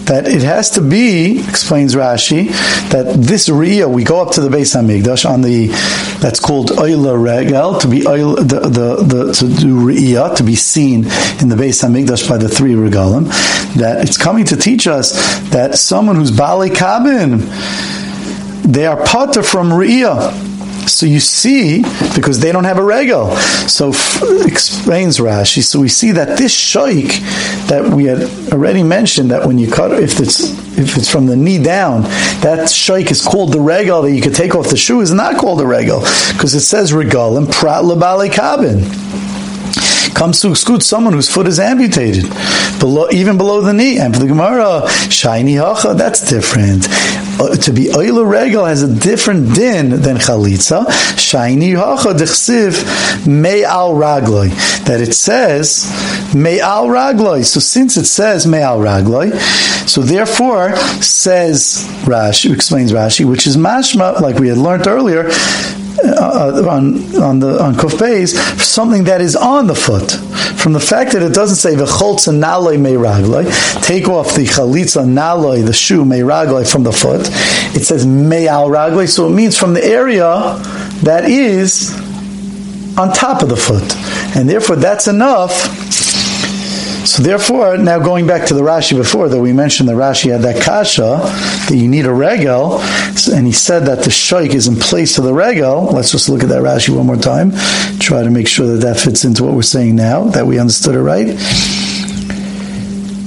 that 0.06 0.28
it 0.28 0.44
has 0.44 0.72
to 0.72 0.82
be, 0.82 1.40
explains 1.50 1.94
Rashi, 1.94 2.48
that 2.92 3.16
this 3.16 3.50
ria, 3.50 3.90
we 3.90 4.06
go 4.06 4.22
up 4.22 4.34
to 4.36 4.42
the 4.42 4.50
base 4.50 4.76
Hamikdash 4.76 5.30
on 5.30 5.42
the, 5.42 5.68
that's 6.22 6.40
called 6.40 6.70
oila 6.70 7.22
regel, 7.22 7.80
to 7.80 7.88
be 7.90 8.08
oil, 8.08 8.36
the, 8.36 8.62
the, 8.62 9.04
the, 9.04 9.34
to 9.34 9.62
do 9.62 9.78
ria, 9.86 10.34
to 10.36 10.44
be 10.44 10.56
seen 10.56 11.06
in 11.42 11.50
the 11.50 11.58
base 11.58 11.82
Hamikdash 11.84 12.30
by 12.30 12.38
the 12.38 12.48
three 12.48 12.74
regalim, 12.74 13.26
that 13.76 14.08
it's 14.08 14.18
coming 14.18 14.46
to 14.46 14.56
teach 14.56 14.88
us 14.88 15.12
that 15.50 15.76
someone 15.76 16.16
who's 16.16 16.32
bali 16.32 16.70
kabin, 16.70 17.42
they 18.64 18.86
are 18.86 19.04
potter 19.06 19.44
from 19.44 19.74
ria 19.74 20.32
so 20.90 21.06
you 21.06 21.20
see, 21.20 21.84
because 22.16 22.40
they 22.40 22.52
don't 22.52 22.64
have 22.64 22.78
a 22.78 22.84
regal. 22.84 23.36
So 23.68 23.90
explains 24.46 25.20
Rashi. 25.20 25.64
So 25.64 25.80
we 25.80 25.88
see 25.88 26.12
that 26.12 26.38
this 26.38 26.54
shaik 26.54 27.20
that 27.68 27.86
we 27.94 28.06
had 28.06 28.24
already 28.52 28.84
mentioned 28.84 29.32
that 29.32 29.46
when 29.46 29.58
you 29.58 29.72
cut, 29.72 29.92
if 29.92 30.20
it's 30.20 30.52
if 30.78 30.98
it's 30.98 31.10
from 31.10 31.26
the 31.26 31.36
knee 31.36 31.62
down, 31.62 32.04
that 32.42 32.68
shaik 32.68 33.12
is 33.12 33.22
called 33.22 33.54
the 33.54 33.62
regal 33.62 34.02
that 34.04 34.14
you 34.14 34.22
could 34.22 34.36
take 34.36 34.56
off 34.56 34.70
the 34.70 34.78
shoe 34.78 35.02
is 35.02 35.14
not 35.14 35.38
called 35.38 35.62
a 35.62 35.68
regal 35.68 36.00
because 36.34 36.54
it 36.54 36.62
says 36.62 36.94
regal 36.94 37.38
and 37.38 37.50
prat 37.50 37.84
labali 37.84 38.30
kabin 38.30 38.84
comes 40.20 40.42
to 40.42 40.52
exclude 40.52 40.84
someone 40.84 41.14
whose 41.14 41.30
foot 41.30 41.48
is 41.48 41.60
amputated, 41.62 42.30
below, 42.78 43.08
even 43.10 43.38
below 43.38 43.62
the 43.62 43.72
knee. 43.72 43.98
And 44.00 44.14
for 44.14 44.20
the 44.20 44.28
Gemara, 44.28 44.86
shiny 45.10 45.54
hacha, 45.54 45.94
that's 45.94 46.20
different. 46.30 46.88
Uh, 47.40 47.56
to 47.56 47.72
be 47.72 47.86
oila 47.86 48.30
regal 48.30 48.66
has 48.66 48.84
a 48.84 48.94
different 48.94 49.56
din 49.56 50.02
than 50.02 50.18
chalitza. 50.18 50.86
Shiny 51.18 51.72
hacha 51.72 52.14
dechsiv 52.14 53.26
may 53.26 53.64
al 53.64 53.94
ragloi. 53.94 54.50
That 54.86 55.00
it 55.00 55.14
says 55.14 55.88
may 56.36 56.60
al 56.60 56.88
ragloi. 56.88 57.46
So 57.46 57.60
since 57.60 57.96
it 57.96 58.06
says 58.06 58.46
may 58.46 58.62
al 58.62 58.80
ragloi, 58.80 59.32
so 59.88 60.02
therefore 60.02 60.76
says 61.02 61.86
Rashi 62.04 62.54
explains 62.54 62.92
Rashi, 62.92 63.26
which 63.26 63.48
is 63.48 63.56
mashma, 63.56 64.20
like 64.20 64.38
we 64.38 64.50
had 64.50 64.58
learned 64.58 64.88
earlier 64.88 65.30
uh, 66.04 66.66
on 66.70 67.16
on 67.22 67.40
the 67.40 67.62
on 67.62 67.74
kuf 67.76 67.94
beis 67.98 68.36
something 68.60 69.06
that 69.06 69.22
is 69.22 69.36
on 69.36 69.68
the 69.68 69.76
foot. 69.76 70.19
From 70.60 70.74
the 70.74 70.80
fact 70.82 71.14
that 71.14 71.24
it 71.24 71.34
doesn't 71.34 71.56
say 71.56 71.74
v'choltza 71.76 72.34
naloi 72.34 72.78
meiragloi, 72.78 73.82
take 73.82 74.10
off 74.10 74.36
the 74.36 74.44
chalitza 74.44 75.06
naloi, 75.06 75.66
the 75.66 75.72
shoe 75.72 76.04
meiragloi 76.04 76.70
from 76.70 76.84
the 76.84 76.92
foot. 76.92 77.30
It 77.74 77.86
says 77.86 78.06
me'al 78.06 78.68
ragloi, 78.68 79.08
so 79.08 79.28
it 79.28 79.32
means 79.32 79.56
from 79.58 79.74
the 79.74 79.84
area 79.84 80.28
that 81.04 81.30
is 81.30 81.98
on 82.98 83.14
top 83.14 83.42
of 83.42 83.48
the 83.48 83.56
foot, 83.56 83.96
and 84.36 84.50
therefore 84.50 84.76
that's 84.76 85.08
enough 85.08 85.79
so 87.10 87.24
therefore, 87.24 87.76
now 87.76 87.98
going 87.98 88.28
back 88.28 88.46
to 88.50 88.54
the 88.54 88.62
Rashi 88.62 88.96
before 88.96 89.30
that 89.30 89.40
we 89.40 89.52
mentioned 89.52 89.90
the 89.90 89.94
Rashi 89.94 90.32
had 90.32 90.44
that 90.44 90.62
kasha 90.62 91.22
that 91.68 91.76
you 91.76 91.88
need 91.88 92.06
a 92.06 92.14
regel, 92.14 92.80
and 93.34 93.48
he 93.48 93.52
said 93.52 93.88
that 93.88 94.04
the 94.04 94.12
shaik 94.12 94.54
is 94.54 94.68
in 94.68 94.76
place 94.76 95.18
of 95.18 95.24
the 95.24 95.34
regel. 95.34 95.86
Let's 95.86 96.12
just 96.12 96.30
look 96.30 96.44
at 96.44 96.50
that 96.50 96.62
Rashi 96.62 96.96
one 96.96 97.08
more 97.08 97.16
time, 97.16 97.52
try 97.98 98.22
to 98.22 98.30
make 98.30 98.48
sure 98.48 98.68
that 98.68 98.86
that 98.86 99.00
fits 99.00 99.26
into 99.26 99.44
what 99.44 99.56
we're 99.56 99.64
saying 99.64 99.96
now, 99.96 100.26
that 100.26 100.46
we 100.46 100.60
understood 100.60 100.94
it 100.94 101.02
right. 101.02 101.30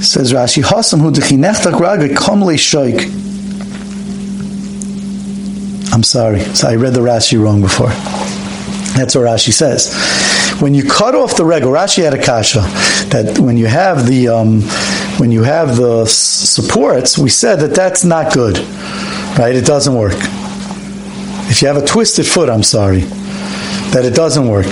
says 0.01 0.33
Rashi, 0.33 0.62
Hasam 0.62 1.01
hu 1.01 1.79
raga 1.81 2.14
kamle 2.14 2.55
shaik. 2.55 3.03
I'm 5.92 6.05
sorry, 6.05 6.38
so 6.55 6.68
I 6.68 6.77
read 6.77 6.95
the 6.95 7.01
Rashi 7.01 7.42
wrong 7.42 7.61
before. 7.61 7.88
That's 8.97 9.16
what 9.16 9.25
Rashi 9.25 9.53
says 9.53 10.21
when 10.62 10.75
you 10.75 10.85
cut 10.85 11.16
off 11.16 11.37
the 11.37 11.44
regel, 11.44 11.72
Rashi 11.72 12.05
had 12.05 12.14
a 12.14 12.22
kasha 12.22 12.61
that 13.11 13.37
when 13.40 13.57
you 13.57 13.66
have 13.66 14.07
the 14.07 14.29
um, 14.29 14.62
when 15.18 15.33
you 15.33 15.42
have 15.42 15.77
the 15.77 16.07
supports, 16.07 17.18
we 17.18 17.31
said 17.31 17.57
that 17.57 17.75
that's 17.75 18.05
not 18.05 18.33
good, 18.33 18.59
right? 19.37 19.57
It 19.57 19.66
doesn't 19.66 19.92
work. 19.92 20.14
If 21.51 21.62
you 21.62 21.68
have 21.68 21.77
a 21.77 21.85
twisted 21.85 22.27
foot, 22.27 22.48
I'm 22.48 22.62
sorry, 22.62 23.01
that 23.90 24.05
it 24.05 24.14
doesn't 24.14 24.46
work. 24.46 24.66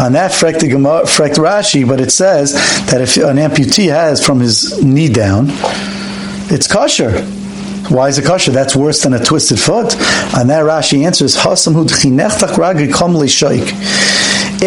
On 0.00 0.14
that 0.14 0.32
frekt 0.32 0.62
Rashi, 0.62 1.88
but 1.88 2.00
it 2.00 2.10
says 2.10 2.54
that 2.90 3.00
if 3.00 3.16
an 3.16 3.36
amputee 3.36 3.90
has 3.90 4.24
from 4.26 4.40
his 4.40 4.82
knee 4.82 5.08
down, 5.08 5.46
it's 6.50 6.66
kosher. 6.66 7.24
Why 7.88 8.08
is 8.08 8.18
it 8.18 8.24
kosher? 8.24 8.50
That's 8.50 8.74
worse 8.74 9.04
than 9.04 9.14
a 9.14 9.24
twisted 9.24 9.60
foot. 9.60 9.94
On 10.36 10.48
that 10.48 10.64
Rashi 10.64 11.06
answers, 11.06 11.36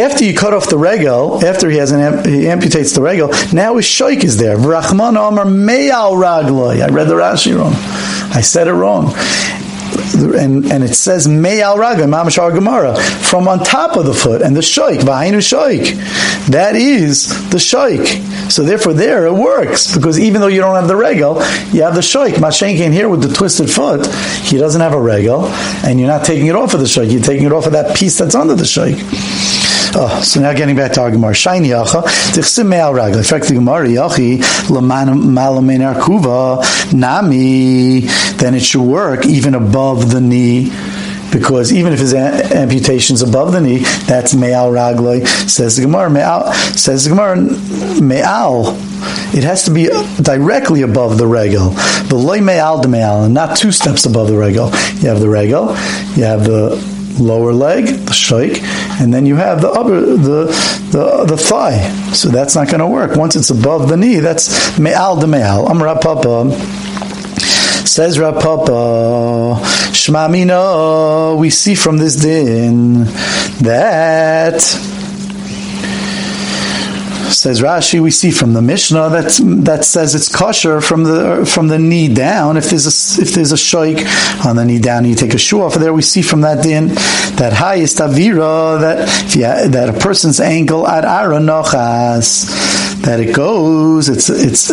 after 0.02 0.24
you 0.24 0.34
cut 0.34 0.54
off 0.54 0.70
the 0.70 0.78
regel, 0.78 1.44
after 1.46 1.70
he 1.70 1.78
has 1.78 1.92
an 1.92 2.24
he 2.24 2.46
amputates 2.46 2.96
the 2.96 3.02
regel, 3.02 3.30
now 3.54 3.76
his 3.76 3.86
shaik 3.86 4.24
is 4.24 4.38
there. 4.38 4.58
Vrachman 4.58 5.18
Omar 5.18 5.46
Meyal 5.46 6.14
Ragloi. 6.14 6.82
I 6.82 6.88
read 6.88 7.08
the 7.08 7.16
Rashi 7.16 7.58
wrong. 7.58 7.74
I 8.34 8.42
said 8.42 8.68
it 8.68 8.74
wrong. 8.74 9.14
And, 10.18 10.66
and 10.72 10.84
it 10.84 10.96
says 10.96 11.28
Meyal 11.28 11.78
Ragloi, 11.78 12.08
Mamashar 12.08 12.54
Gemara, 12.54 12.96
from 12.96 13.48
on 13.48 13.60
top 13.60 13.98
of 13.98 14.06
the 14.06 14.14
foot, 14.14 14.42
and 14.42 14.56
the 14.56 14.62
shaik, 14.62 15.00
Vahainu 15.00 15.38
shaik. 15.38 15.96
That 16.48 16.76
is 16.76 17.28
the 17.50 17.58
shaik. 17.58 18.52
So 18.52 18.64
therefore 18.64 18.94
there 18.94 19.26
it 19.26 19.34
works, 19.34 19.96
because 19.96 20.20
even 20.20 20.42
though 20.42 20.48
you 20.48 20.62
don't 20.62 20.76
have 20.76 20.88
the 20.88 20.96
regel, 20.96 21.36
you 21.72 21.84
have 21.84 21.94
the 21.94 22.02
shaik. 22.02 22.34
Mashenkin 22.36 22.92
here 22.92 23.10
with 23.10 23.22
the 23.22 23.34
twisted 23.34 23.70
foot, 23.70 24.08
he 24.44 24.58
doesn't 24.58 24.82
have 24.82 24.94
a 24.94 25.02
regel, 25.02 25.46
and 25.86 26.00
you're 26.00 26.10
not 26.10 26.26
taking 26.26 26.48
it 26.48 26.56
off 26.56 26.74
of 26.74 26.80
the 26.80 26.86
shaik, 26.86 27.12
you're 27.12 27.22
taking 27.22 27.46
it 27.46 27.52
off 27.52 27.66
of 27.66 27.74
that 27.74 27.96
piece 27.96 28.18
that's 28.18 28.36
under 28.36 28.56
the 28.56 28.64
shaik. 28.64 29.57
Oh, 30.00 30.22
so 30.22 30.40
now 30.40 30.54
getting 30.54 30.76
back 30.76 30.92
to 30.92 31.02
our 31.02 31.10
Gemara. 31.10 31.34
Shiny 31.34 31.70
yacha, 31.70 32.04
tichsim 32.04 32.68
me'al 32.68 32.94
ragla. 32.94 33.18
In 33.18 33.24
fact, 33.24 33.48
the 33.48 33.56
Gemara, 33.56 33.88
yachi, 33.88 34.70
laman 34.70 35.08
malamin 35.08 35.92
arkuva, 35.92 36.94
nami, 36.94 38.02
then 38.38 38.54
it 38.54 38.60
should 38.62 38.84
work 38.84 39.26
even 39.26 39.56
above 39.56 40.12
the 40.12 40.22
knee 40.22 40.72
because 41.32 41.74
even 41.74 41.94
if 41.94 42.00
his 42.00 42.14
amputation 42.14 43.16
is 43.16 43.24
above 43.24 43.54
the 43.54 43.60
knee, 43.60 43.80
that's 44.06 44.36
me'al 44.36 44.72
ragloi. 44.72 45.26
Says 45.50 45.78
the 45.78 45.82
Gemara, 45.82 46.12
me'al, 46.12 46.54
says 46.54 47.06
the 47.06 47.10
Gemara, 47.10 47.38
me'al, 48.00 48.78
it 49.36 49.44
has 49.44 49.64
to 49.64 49.72
be 49.72 49.88
directly 50.22 50.84
above 50.84 51.18
the 51.18 51.26
regel. 51.26 51.72
The 52.08 52.18
loy 52.18 52.40
me'al 52.40 52.84
de 52.84 52.88
me'al, 52.88 53.24
and 53.24 53.34
not 53.34 53.58
two 53.58 53.72
steps 53.72 54.06
above 54.06 54.28
the 54.28 54.38
regel. 54.38 54.68
You 55.02 55.10
have 55.10 55.20
the 55.20 55.30
regel, 55.30 55.70
you 56.16 56.26
have 56.26 56.44
the 56.44 56.97
lower 57.20 57.54
leg, 57.54 57.86
the 57.86 58.12
shaik, 58.12 58.62
and 59.02 59.14
then 59.14 59.26
you 59.26 59.36
have 59.36 59.62
the 59.62 59.70
upper, 59.70 60.02
the 60.02 60.46
the, 60.92 61.26
the 61.26 61.38
thigh. 61.38 61.80
So 62.14 62.30
that's 62.30 62.56
not 62.56 62.68
going 62.68 62.80
to 62.80 62.88
work. 62.88 63.16
Once 63.16 63.36
it's 63.36 63.50
above 63.50 63.90
the 63.90 63.98
knee, 63.98 64.20
that's 64.20 64.78
me'al 64.80 65.18
de 65.18 65.28
me'al. 65.28 65.68
Papa. 66.00 66.52
Says 67.86 68.20
Rav 68.20 68.42
Papa, 68.42 69.62
Shmamino, 69.92 71.38
we 71.38 71.50
see 71.50 71.74
from 71.74 71.98
this 71.98 72.18
din 72.18 73.06
that 73.64 74.62
Says 77.30 77.62
Rashi, 77.62 78.00
we 78.02 78.10
see 78.10 78.32
from 78.32 78.54
the 78.54 78.62
Mishnah 78.62 79.10
that 79.10 79.66
that 79.66 79.84
says 79.84 80.16
it's 80.16 80.34
kosher 80.34 80.80
from 80.80 81.04
the 81.04 81.46
from 81.46 81.68
the 81.68 81.78
knee 81.78 82.14
down. 82.14 82.56
If 82.56 82.70
there's 82.70 82.86
a 82.86 83.22
if 83.22 83.34
there's 83.34 83.52
a 83.52 83.56
shoik 83.56 84.46
on 84.46 84.56
the 84.56 84.66
knee 84.66 84.80
down, 84.80 85.04
you 85.06 85.14
take 85.14 85.34
a 85.34 85.38
shoe 85.38 85.62
off 85.62 85.76
of 85.76 85.82
there. 85.82 85.94
We 85.94 86.02
see 86.02 86.22
from 86.22 86.42
that 86.42 86.64
din 86.64 86.88
that 87.36 87.52
highest 87.54 87.98
avira 87.98 88.80
that 88.80 89.36
yeah, 89.36 89.68
that 89.68 89.90
a 89.90 90.00
person's 90.00 90.40
ankle 90.40 90.88
at 90.88 91.04
aronochas 91.04 92.78
that 93.02 93.20
it 93.20 93.36
goes 93.36 94.10
it's 94.10 94.30
it's 94.30 94.72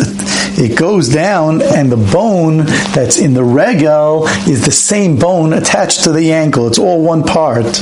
it 0.57 0.77
goes 0.77 1.09
down 1.09 1.61
and 1.61 1.91
the 1.91 1.97
bone 1.97 2.65
that's 2.95 3.19
in 3.19 3.33
the 3.33 3.43
regel 3.43 4.27
is 4.47 4.63
the 4.65 4.71
same 4.71 5.17
bone 5.17 5.53
attached 5.53 6.05
to 6.05 6.11
the 6.11 6.31
ankle. 6.31 6.67
It's 6.67 6.79
all 6.79 7.03
one 7.03 7.23
part. 7.23 7.77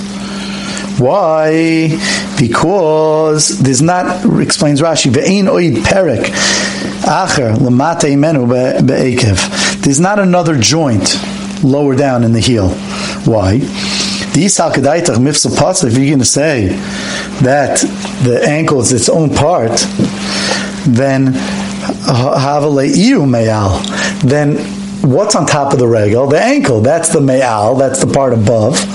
Why? 0.99 1.89
Because 2.47 3.58
there's 3.60 3.82
not, 3.82 4.25
explains 4.41 4.82
Rashi, 4.82 5.10
ve'ein 5.10 5.45
oid 5.45 5.77
acher 7.06 7.56
lamate 7.56 8.17
be'ekev. 8.86 9.82
There's 9.82 10.01
not 10.01 10.19
another 10.19 10.60
joint 10.60 11.15
lower 11.63 11.95
down 11.95 12.25
in 12.25 12.34
the 12.34 12.41
heel. 12.41 12.71
Why? 13.23 13.60
Mifsa 15.19 15.88
if 15.88 15.97
you're 15.97 16.08
going 16.08 16.19
to 16.19 16.25
say 16.25 16.67
that 17.43 17.79
the 18.23 18.43
ankle 18.45 18.82
is 18.82 18.91
its 18.91 19.08
own 19.08 19.34
part, 19.34 19.79
then 20.86 21.32
then 24.27 24.58
what's 25.10 25.36
on 25.38 25.45
top 25.45 25.71
of 25.71 25.79
the 25.79 25.88
regel? 25.88 26.27
The 26.27 26.41
ankle, 26.41 26.82
that's 26.82 27.08
the 27.08 27.21
Me'al, 27.21 27.75
that's 27.75 28.03
the 28.03 28.12
part 28.12 28.34
above 28.34 28.92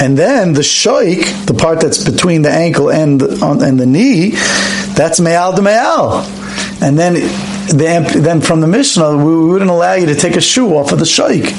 and 0.00 0.16
then 0.16 0.54
the 0.54 0.62
shoik, 0.62 1.46
the 1.46 1.52
part 1.52 1.80
that's 1.80 2.02
between 2.02 2.40
the 2.40 2.50
ankle 2.50 2.90
and 2.90 3.20
the, 3.20 3.46
and 3.62 3.78
the 3.78 3.84
knee, 3.84 4.30
that's 4.94 5.20
me'al 5.20 5.54
de 5.54 5.60
me'al. 5.60 6.24
And 6.82 6.98
then, 6.98 7.14
the, 7.14 8.18
then 8.18 8.40
from 8.40 8.62
the 8.62 8.66
Mishnah, 8.66 9.18
we 9.18 9.36
wouldn't 9.46 9.70
allow 9.70 9.92
you 9.92 10.06
to 10.06 10.14
take 10.14 10.36
a 10.36 10.40
shoe 10.40 10.74
off 10.74 10.92
of 10.92 10.98
the 10.98 11.04
shoik. 11.04 11.54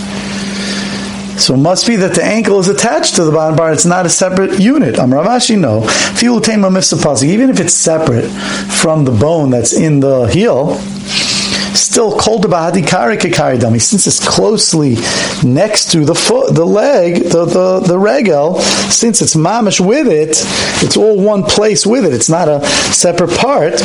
So 1.39 1.53
it 1.53 1.57
must 1.57 1.85
be 1.85 1.95
that 1.97 2.15
the 2.15 2.23
ankle 2.23 2.59
is 2.59 2.67
attached 2.67 3.15
to 3.15 3.23
the 3.23 3.31
bottom 3.31 3.55
part. 3.55 3.73
It's 3.73 3.85
not 3.85 4.07
a 4.07 4.09
separate 4.09 4.59
unit. 4.59 4.95
Amravashi, 4.95 5.57
no. 5.57 5.83
Even 7.23 7.49
if 7.49 7.59
it's 7.59 7.73
separate 7.73 8.29
from 8.81 9.05
the 9.05 9.11
bone 9.11 9.51
that's 9.51 9.73
in 9.73 9.99
the 9.99 10.25
heel, 10.25 10.79
still 11.73 12.17
called 12.17 12.43
bahadi 12.45 12.81
dami 12.83 13.81
since 13.81 14.07
it's 14.07 14.25
closely 14.25 14.95
next 15.47 15.91
to 15.91 16.05
the 16.05 16.15
foot, 16.15 16.53
the 16.53 16.65
leg, 16.65 17.23
the, 17.23 17.45
the, 17.45 17.79
the 17.81 17.97
regel, 17.97 18.59
since 18.59 19.21
it's 19.21 19.35
mamish 19.35 19.79
with 19.85 20.07
it, 20.07 20.29
it's 20.83 20.97
all 20.97 21.19
one 21.21 21.43
place 21.43 21.85
with 21.85 22.05
it. 22.05 22.13
It's 22.13 22.29
not 22.29 22.47
a 22.47 22.65
separate 22.65 23.31
part. 23.37 23.79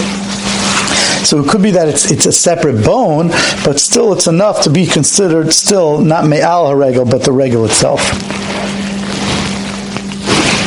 So 1.25 1.41
it 1.41 1.49
could 1.49 1.63
be 1.63 1.73
that 1.73 1.89
it's 1.89 2.13
it's 2.13 2.27
a 2.27 2.33
separate 2.33 2.85
bone, 2.85 3.29
but 3.65 3.81
still 3.81 4.13
it's 4.13 4.29
enough 4.29 4.63
to 4.63 4.71
be 4.71 4.87
considered 4.87 5.53
still 5.53 5.99
not 5.99 6.27
me'al 6.27 6.73
regel, 6.77 7.05
but 7.05 7.25
the 7.25 7.33
regel 7.33 7.65
itself. 7.65 8.01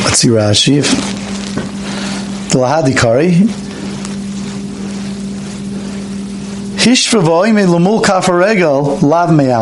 Let's 0.04 0.18
see 0.18 0.28
Rashi. 0.28 0.82
The 2.50 2.58
lahadikari 2.58 3.69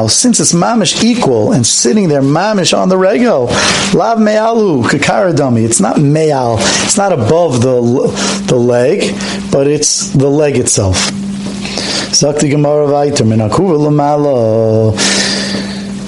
Since 0.09 0.38
it's 0.40 0.52
mamish 0.52 1.02
equal 1.02 1.52
and 1.52 1.66
sitting 1.66 2.09
there 2.09 2.22
mamish 2.22 2.72
on 2.72 2.88
the 2.88 2.96
regel, 2.96 3.46
lav 3.92 4.20
me'alu 4.20 4.85
kakaradami. 4.85 5.64
It's 5.64 5.81
not 5.81 6.00
me'al. 6.00 6.59
It's 6.61 6.96
not 6.96 7.12
above 7.12 7.61
the 7.61 7.81
the 8.46 8.57
leg, 8.57 9.12
but 9.50 9.66
it's 9.66 10.11
the 10.11 10.28
leg 10.28 10.59
itself. 10.59 11.11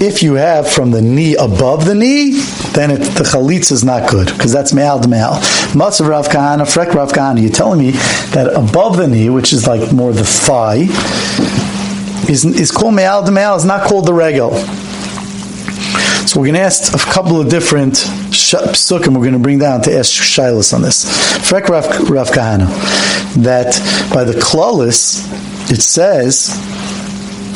If 0.03 0.23
you 0.23 0.35
have 0.35 0.71
from 0.71 0.93
the 0.93 1.03
knee 1.03 1.35
above 1.35 1.87
the 1.87 1.95
knee, 1.97 2.41
then 2.75 2.91
it, 2.91 2.99
the 2.99 3.25
chalitza 3.25 3.73
is 3.73 3.85
not 3.85 4.11
good 4.11 4.29
because 4.29 4.53
that's 4.53 4.73
me'al 4.73 5.01
me'al. 5.09 5.35
Matzav 5.73 6.09
Rav 6.09 6.29
Kahana, 6.29 6.63
Frek 6.63 6.95
Rav 6.95 7.13
Kahana, 7.13 7.41
you're 7.41 7.51
telling 7.51 7.81
me 7.81 7.91
that 8.33 8.53
above 8.55 8.97
the 8.97 9.07
knee, 9.07 9.29
which 9.29 9.53
is 9.53 9.67
like 9.67 9.93
more 9.93 10.13
the 10.13 10.25
thigh, 10.25 10.87
is, 12.31 12.45
is 12.45 12.71
called 12.71 12.95
me'al 12.95 13.29
me'al, 13.31 13.57
is 13.57 13.65
not 13.65 13.87
called 13.87 14.07
the 14.07 14.15
regel. 14.15 14.53
So 16.27 16.39
we're 16.39 16.47
going 16.47 16.55
to 16.55 16.61
ask 16.61 16.95
a 16.95 17.13
couple 17.13 17.41
of 17.41 17.49
different 17.49 17.95
psukim 17.95 19.15
we're 19.15 19.23
going 19.23 19.33
to 19.33 19.41
bring 19.41 19.59
down 19.59 19.83
to 19.83 19.99
ask 19.99 20.13
Shilas 20.13 20.73
on 20.73 20.83
this. 20.83 21.05
Frek 21.39 21.69
Rav, 21.69 22.09
Rav 22.09 22.29
Kahana, 22.29 22.69
that 23.43 23.75
by 24.15 24.23
the 24.23 24.35
klalis, 24.35 25.27
it 25.73 25.83
says 25.83 26.55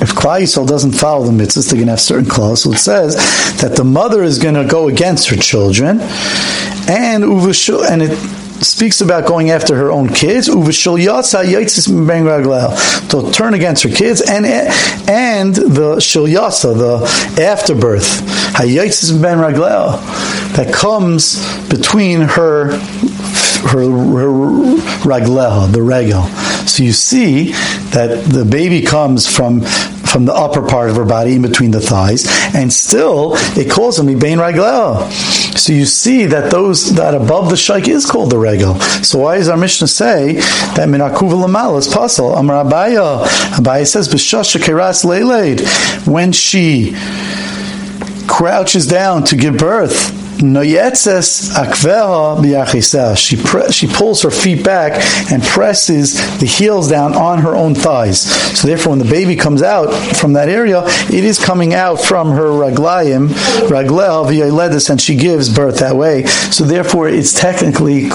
if 0.03 0.11
Klal 0.15 0.43
Yisrael 0.43 0.67
doesn't 0.67 0.93
follow 0.93 1.25
the 1.25 1.33
mitzvahs, 1.33 1.71
they're 1.71 1.77
going 1.77 1.87
to 1.87 1.93
have 1.93 2.01
certain 2.01 2.29
clauses. 2.29 2.65
So 2.65 2.73
it 2.73 2.79
says 2.79 3.17
that 3.61 3.77
the 3.77 3.85
mother 3.85 4.23
is 4.23 4.39
going 4.39 4.55
to 4.55 4.65
go 4.65 4.89
against 4.89 5.29
her 5.31 5.37
children, 5.37 6.01
and 6.89 7.25
and 7.25 8.03
it 8.03 8.19
speaks 8.65 9.01
about 9.01 9.27
going 9.27 9.51
after 9.51 9.77
her 9.77 9.91
own 9.91 10.09
kids. 10.09 10.47
To 13.11 13.31
turn 13.33 13.55
against 13.55 13.83
her 13.83 13.91
kids 13.91 14.21
and 14.23 14.47
and 14.47 15.55
the 15.55 15.97
shilyasa, 15.97 16.77
the 16.77 17.43
afterbirth, 17.43 18.21
that 20.57 20.73
comes 20.73 21.69
between 21.69 22.23
her 22.23 22.79
her, 23.69 23.81
her 23.81 25.71
the 25.73 25.83
regel. 25.83 26.25
So 26.67 26.83
you 26.83 26.93
see 26.93 27.53
that 27.93 28.25
the 28.25 28.45
baby 28.45 28.83
comes 28.83 29.27
from 29.29 29.63
from 30.15 30.27
the 30.27 30.33
upper 30.33 30.63
part 30.63 30.91
of 30.91 30.97
her 30.97 31.05
body 31.05 31.35
in 31.35 31.43
between 31.43 31.73
the 31.73 31.81
thighs, 31.81 32.25
and 32.55 32.73
still 32.73 33.33
it 33.59 33.69
calls 33.69 33.99
him 33.99 34.07
Ibain 34.07 34.39
Ragleha. 34.39 35.11
So 35.59 35.73
you 35.73 35.87
see 35.87 36.27
that 36.27 36.53
those 36.53 36.95
that 36.95 37.15
above 37.15 37.51
the 37.51 37.57
shaykh 37.57 37.89
is 37.89 38.07
called 38.07 38.31
the 38.31 38.39
regel. 38.39 38.77
So 39.03 39.19
why 39.21 39.39
does 39.39 39.49
our 39.49 39.57
Mishnah 39.57 39.89
say 39.89 40.35
that 40.35 40.89
minakuva 40.89 41.45
lamal 41.45 41.79
is 41.79 41.89
puzzle? 41.89 42.35
Amar 42.37 42.65
Abaya. 42.65 43.25
Abaya 43.57 43.87
says 43.87 44.09
b'shasha 44.09 44.61
keras 44.61 45.05
leiled 45.05 46.07
when 46.07 46.31
she 46.31 46.95
crouches 48.29 48.87
down 48.87 49.25
to 49.25 49.37
give 49.37 49.59
birth 49.59 50.24
Noyetzes 50.53 51.55
akveha 51.55 52.39
biyachisah. 52.39 53.17
She 53.17 53.37
she 53.73 53.87
pulls 53.87 54.23
her 54.23 54.31
feet 54.31 54.65
back 54.65 55.01
and 55.33 55.43
presses 55.43 56.15
the 56.39 56.47
heels 56.47 56.89
down 56.89 57.15
on 57.15 57.39
her 57.39 57.55
own 57.55 57.75
thighs. 57.75 58.21
So 58.59 58.69
therefore, 58.69 58.91
when 58.91 58.99
the 58.99 59.11
baby 59.11 59.37
comes 59.37 59.63
out 59.63 59.93
from 60.17 60.35
that 60.35 60.49
area, 60.49 60.83
it 60.85 61.25
is 61.25 61.39
coming 61.39 61.75
out 61.75 62.01
from 62.01 62.31
her 62.31 62.49
raglayim, 62.49 63.29
raglel 63.69 64.91
and 64.91 65.01
she 65.01 65.17
gives 65.17 65.55
birth 65.55 65.79
that 65.79 65.97
way. 65.97 66.25
So 66.27 66.65
therefore, 66.65 67.09
it's 67.09 67.33
technically 67.33 68.09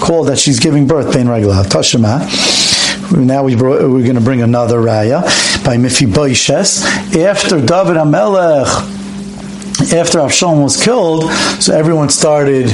called 0.00 0.28
that 0.28 0.38
she's 0.38 0.60
giving 0.60 0.86
birth 0.86 1.12
bein 1.12 1.26
raglel. 1.26 1.64
Tashema. 1.64 2.26
Now 3.12 3.44
we 3.44 3.54
brought, 3.54 3.82
we're 3.82 4.02
going 4.02 4.16
to 4.16 4.20
bring 4.20 4.42
another 4.42 4.78
raya 4.78 5.22
by 5.64 5.76
Mephibosheth 5.76 7.16
after 7.16 7.60
David 7.60 7.96
Amelech 7.96 9.05
after 9.92 10.18
Avshalom 10.18 10.62
was 10.62 10.82
killed, 10.82 11.30
so 11.62 11.74
everyone 11.74 12.08
started 12.08 12.66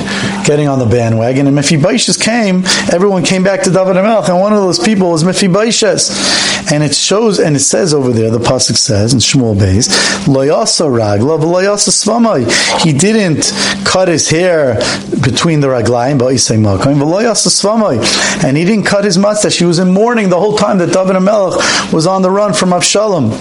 getting 0.45 0.69
on 0.69 0.79
the 0.79 0.87
bandwagon. 0.87 1.47
And 1.47 1.55
Mephibosheth 1.55 2.21
came, 2.21 2.65
everyone 2.93 3.23
came 3.23 3.43
back 3.43 3.63
to 3.63 3.71
David 3.71 3.97
HaMelech, 3.97 4.29
and 4.29 4.41
one 4.41 4.53
of 4.53 4.61
those 4.61 4.79
people 4.79 5.11
was 5.11 5.25
Mephibosheth. 5.25 6.73
And 6.73 6.83
it 6.83 6.95
shows, 6.95 7.39
and 7.39 7.57
it 7.57 7.61
says 7.61 7.93
over 7.93 8.13
there, 8.13 8.31
the 8.31 8.39
pasuk 8.39 8.77
says 8.77 9.13
in 9.13 9.19
Shmuel 9.19 9.57
Beis, 9.57 9.89
Loyasa 10.27 10.87
ragla, 10.87 11.39
loyasa 11.39 11.91
svamai. 11.91 12.47
He 12.83 12.93
didn't 12.93 13.53
cut 13.85 14.09
his 14.09 14.31
hair 14.31 14.77
between 15.23 15.61
the 15.61 15.67
raglayim, 15.67 16.19
loyasa 16.19 17.49
svamai, 17.49 18.45
and 18.45 18.57
he 18.57 18.65
didn't 18.65 18.87
cut 18.87 19.05
his 19.05 19.19
mustache. 19.19 19.59
He 19.59 19.65
was 19.65 19.79
in 19.79 19.93
mourning 19.93 20.29
the 20.29 20.39
whole 20.39 20.57
time 20.57 20.79
that 20.79 20.93
David 20.93 21.17
HaMelech 21.17 21.93
was 21.93 22.07
on 22.07 22.23
the 22.23 22.31
run 22.31 22.55
from 22.55 22.71
Avshalom. 22.71 23.33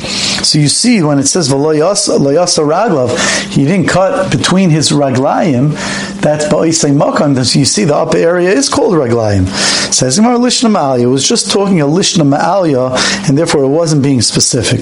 So 0.44 0.58
you 0.58 0.68
see, 0.68 1.04
when 1.04 1.20
it 1.20 1.28
says 1.28 1.50
loyasa 1.50 2.18
raglav, 2.18 3.16
he 3.50 3.66
didn't 3.66 3.88
cut 3.88 4.32
between 4.32 4.70
his 4.70 4.90
raglayim. 4.90 5.74
That's 6.22 6.46
ba'isay 6.46 6.96
makam. 6.96 7.44
So 7.46 7.60
you 7.60 7.66
see, 7.66 7.86
the 7.86 7.96
upper 7.96 8.18
area 8.18 8.50
is 8.50 8.68
called 8.68 8.96
raglayim. 8.96 9.48
Says 9.94 10.18
Gemara 10.18 10.38
lishna 10.38 10.70
ma'alya. 10.72 11.04
It 11.04 11.08
was 11.08 11.28
just 11.28 11.52
talking 11.52 11.82
a 11.82 11.86
lishna 11.86 12.24
ma'alya, 12.26 12.98
and 13.28 13.38
therefore 13.38 13.64
it 13.64 13.70
wasn't 13.70 14.02
being 14.04 14.22
specific. 14.22 14.82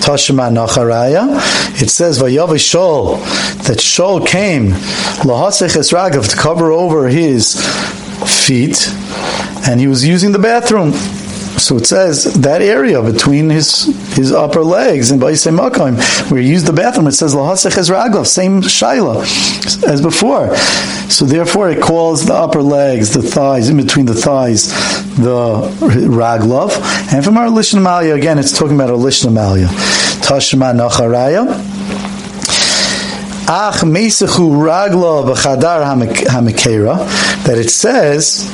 Tashima 0.00 0.50
nacharaya. 0.50 1.38
It 1.80 1.90
says 1.90 2.18
vayav 2.20 2.48
shol 2.56 3.18
that 3.66 3.78
Shol 3.78 4.26
came 4.26 4.72
lahasech 5.22 5.76
ragav 5.92 6.28
to 6.30 6.36
cover 6.36 6.72
over 6.72 7.08
his 7.08 7.54
feet, 8.46 8.88
and 9.68 9.80
he 9.80 9.86
was 9.86 10.04
using 10.06 10.32
the 10.32 10.38
bathroom. 10.38 10.92
So 11.58 11.76
it 11.76 11.86
says 11.86 12.24
that 12.34 12.62
area 12.62 13.02
between 13.02 13.50
his 13.50 13.86
his 14.14 14.32
upper 14.32 14.62
legs 14.62 15.10
and 15.10 15.20
Baisei 15.20 15.52
Makam, 15.56 15.98
where 16.30 16.40
he 16.40 16.48
used 16.48 16.66
the 16.66 16.72
bathroom, 16.72 17.08
it 17.08 17.12
says 17.12 17.34
Lahasech 17.34 17.72
Raglav, 17.90 18.26
same 18.26 18.62
Shaila 18.62 19.22
as 19.84 20.00
before. 20.00 20.56
So 21.10 21.24
therefore 21.24 21.70
it 21.70 21.82
calls 21.82 22.26
the 22.26 22.34
upper 22.34 22.62
legs, 22.62 23.12
the 23.12 23.22
thighs, 23.22 23.68
in 23.68 23.76
between 23.76 24.06
the 24.06 24.14
thighs, 24.14 24.68
the 25.16 25.68
Raglav. 25.80 26.78
And 27.12 27.24
from 27.24 27.36
our 27.36 27.48
Lishna 27.48 27.82
Malia, 27.82 28.14
again, 28.14 28.38
it's 28.38 28.56
talking 28.56 28.74
about 28.74 28.90
a 28.90 28.94
Lishna 28.94 29.32
Malia. 29.32 29.66
Tashma 29.66 30.74
Nacharaya. 30.74 31.46
Ach 33.50 33.80
Mesechu 33.82 34.50
Ragla 34.50 35.34
B'chadar 35.34 35.82
Hamekera, 35.82 36.98
that 37.44 37.56
it 37.58 37.70
says 37.70 38.46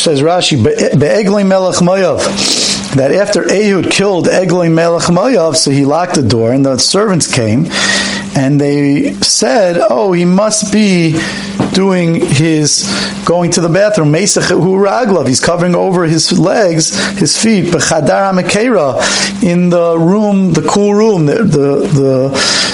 says 0.00 0.22
Rashi, 0.22 0.62
Be'eglei 0.62 1.46
Melech 1.46 1.76
Moyav, 1.76 2.18
that 2.94 3.12
after 3.12 3.42
Ehud 3.42 3.90
killed 3.90 4.26
Eglei 4.26 4.72
Melech 4.72 5.04
Moyav, 5.04 5.56
so 5.56 5.70
he 5.70 5.84
locked 5.84 6.14
the 6.14 6.22
door, 6.22 6.52
and 6.52 6.64
the 6.64 6.78
servants 6.78 7.32
came, 7.32 7.66
and 8.34 8.60
they 8.60 9.14
said, 9.20 9.78
"Oh, 9.78 10.12
he 10.12 10.24
must 10.24 10.72
be 10.72 11.12
doing 11.72 12.14
his 12.14 12.84
going 13.24 13.50
to 13.52 13.60
the 13.60 13.68
bathroom. 13.68 14.12
He's 14.14 15.40
covering 15.40 15.74
over 15.74 16.04
his 16.04 16.38
legs, 16.38 16.96
his 17.18 17.36
feet. 17.40 17.66
In 19.42 19.70
the 19.70 19.96
room, 19.98 20.52
the 20.52 20.66
cool 20.68 20.94
room, 20.94 21.26
the 21.26 21.34
the 21.34 22.30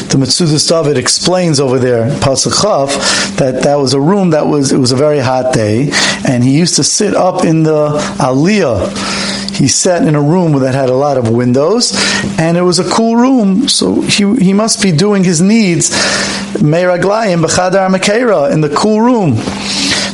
the, 0.08 0.16
Metzudas 0.16 0.66
David 0.68 0.96
explains 0.96 1.60
over 1.60 1.78
there, 1.78 2.08
Pasachaf, 2.20 3.36
that 3.36 3.62
that 3.64 3.76
was 3.76 3.92
a 3.92 4.00
room 4.00 4.30
that 4.30 4.46
was 4.46 4.72
it 4.72 4.78
was 4.78 4.92
a 4.92 4.96
very 4.96 5.18
hot 5.18 5.52
day, 5.52 5.90
and 6.26 6.42
he 6.42 6.56
used 6.56 6.76
to 6.76 6.84
sit 6.84 7.14
up 7.14 7.44
in 7.44 7.62
the 7.62 7.90
aliyah 8.18 9.45
he 9.56 9.68
sat 9.68 10.06
in 10.06 10.14
a 10.14 10.20
room 10.20 10.52
that 10.60 10.74
had 10.74 10.90
a 10.90 10.94
lot 10.94 11.16
of 11.16 11.30
windows, 11.30 11.92
and 12.38 12.56
it 12.56 12.62
was 12.62 12.78
a 12.78 12.88
cool 12.90 13.16
room, 13.16 13.68
so 13.68 14.02
he, 14.02 14.34
he 14.36 14.52
must 14.52 14.82
be 14.82 14.92
doing 14.92 15.24
his 15.24 15.40
needs, 15.40 15.90
Meiraglayim 16.60 17.42
B'chadar 17.44 17.88
Mekera, 17.88 18.52
in 18.52 18.60
the 18.60 18.68
cool 18.68 19.00
room. 19.00 19.36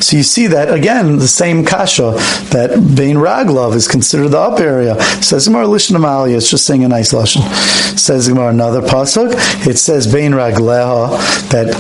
So 0.03 0.17
you 0.17 0.25
see 0.25 0.49
that 0.49 0.73
again, 0.73 1.19
the 1.19 1.29
same 1.29 1.65
kasha 1.65 2.13
that 2.51 2.71
Bain 2.97 3.17
Raglov 3.17 3.75
is 3.75 3.87
considered 3.87 4.29
the 4.29 4.39
up 4.39 4.59
area. 4.59 5.01
Says 5.23 5.47
Gemara 5.47 5.67
Lishna 5.67 5.97
Amalia, 5.97 6.37
it's 6.37 6.51
just 6.51 6.67
saying 6.67 6.85
a 6.85 6.89
nice 6.89 7.13
lashon. 7.13 7.43
Says 7.97 8.27
Gemara 8.29 8.49
another 8.49 8.83
pasuk. 8.83 9.33
It 9.67 9.79
says 9.79 10.13
Bain 10.13 10.33
Ragleha 10.33 11.51
that 11.51 11.73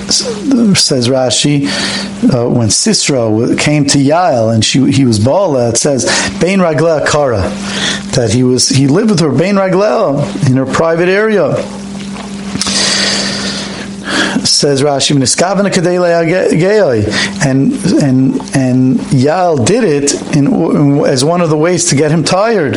says 0.76 1.08
Rashi 1.08 1.66
uh, 2.32 2.48
when 2.48 2.68
Sisra 2.68 3.58
came 3.58 3.86
to 3.86 3.98
Yael 3.98 4.54
and 4.54 4.64
she 4.64 4.90
he 4.92 5.04
was 5.04 5.18
Bala. 5.18 5.70
It 5.70 5.76
says 5.76 6.04
Bain 6.40 6.60
Ragleha 6.60 7.06
Kara 7.10 7.42
that 8.14 8.30
he 8.32 8.44
was 8.44 8.68
he 8.68 8.86
lived 8.86 9.10
with 9.10 9.20
her 9.20 9.32
Bain 9.32 9.56
Ragleha 9.56 10.48
in 10.48 10.56
her 10.56 10.66
private 10.66 11.08
area 11.08 11.54
says 14.62 14.80
Rashi, 14.80 15.10
and 17.44 17.72
and 18.00 18.56
and 18.56 19.00
Yael 19.10 19.66
did 19.66 19.82
it 19.82 20.36
in, 20.36 21.04
as 21.04 21.24
one 21.24 21.40
of 21.40 21.50
the 21.50 21.56
ways 21.56 21.86
to 21.86 21.96
get 21.96 22.12
him 22.12 22.22
tired, 22.22 22.76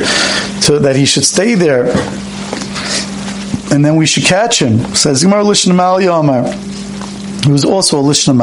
so 0.64 0.80
that 0.80 0.96
he 0.96 1.06
should 1.06 1.26
stay 1.26 1.54
there, 1.54 1.86
and 3.72 3.86
then 3.86 3.98
we 3.98 4.08
should 4.08 4.24
catch 4.24 4.60
him. 4.60 4.80
Says 4.96 5.22
Gemara 5.22 5.44
Lishna 5.44 5.76
Yomar. 5.76 6.75
He 7.46 7.52
was 7.52 7.64
also 7.64 8.00
a 8.00 8.04
Lishna 8.04 8.34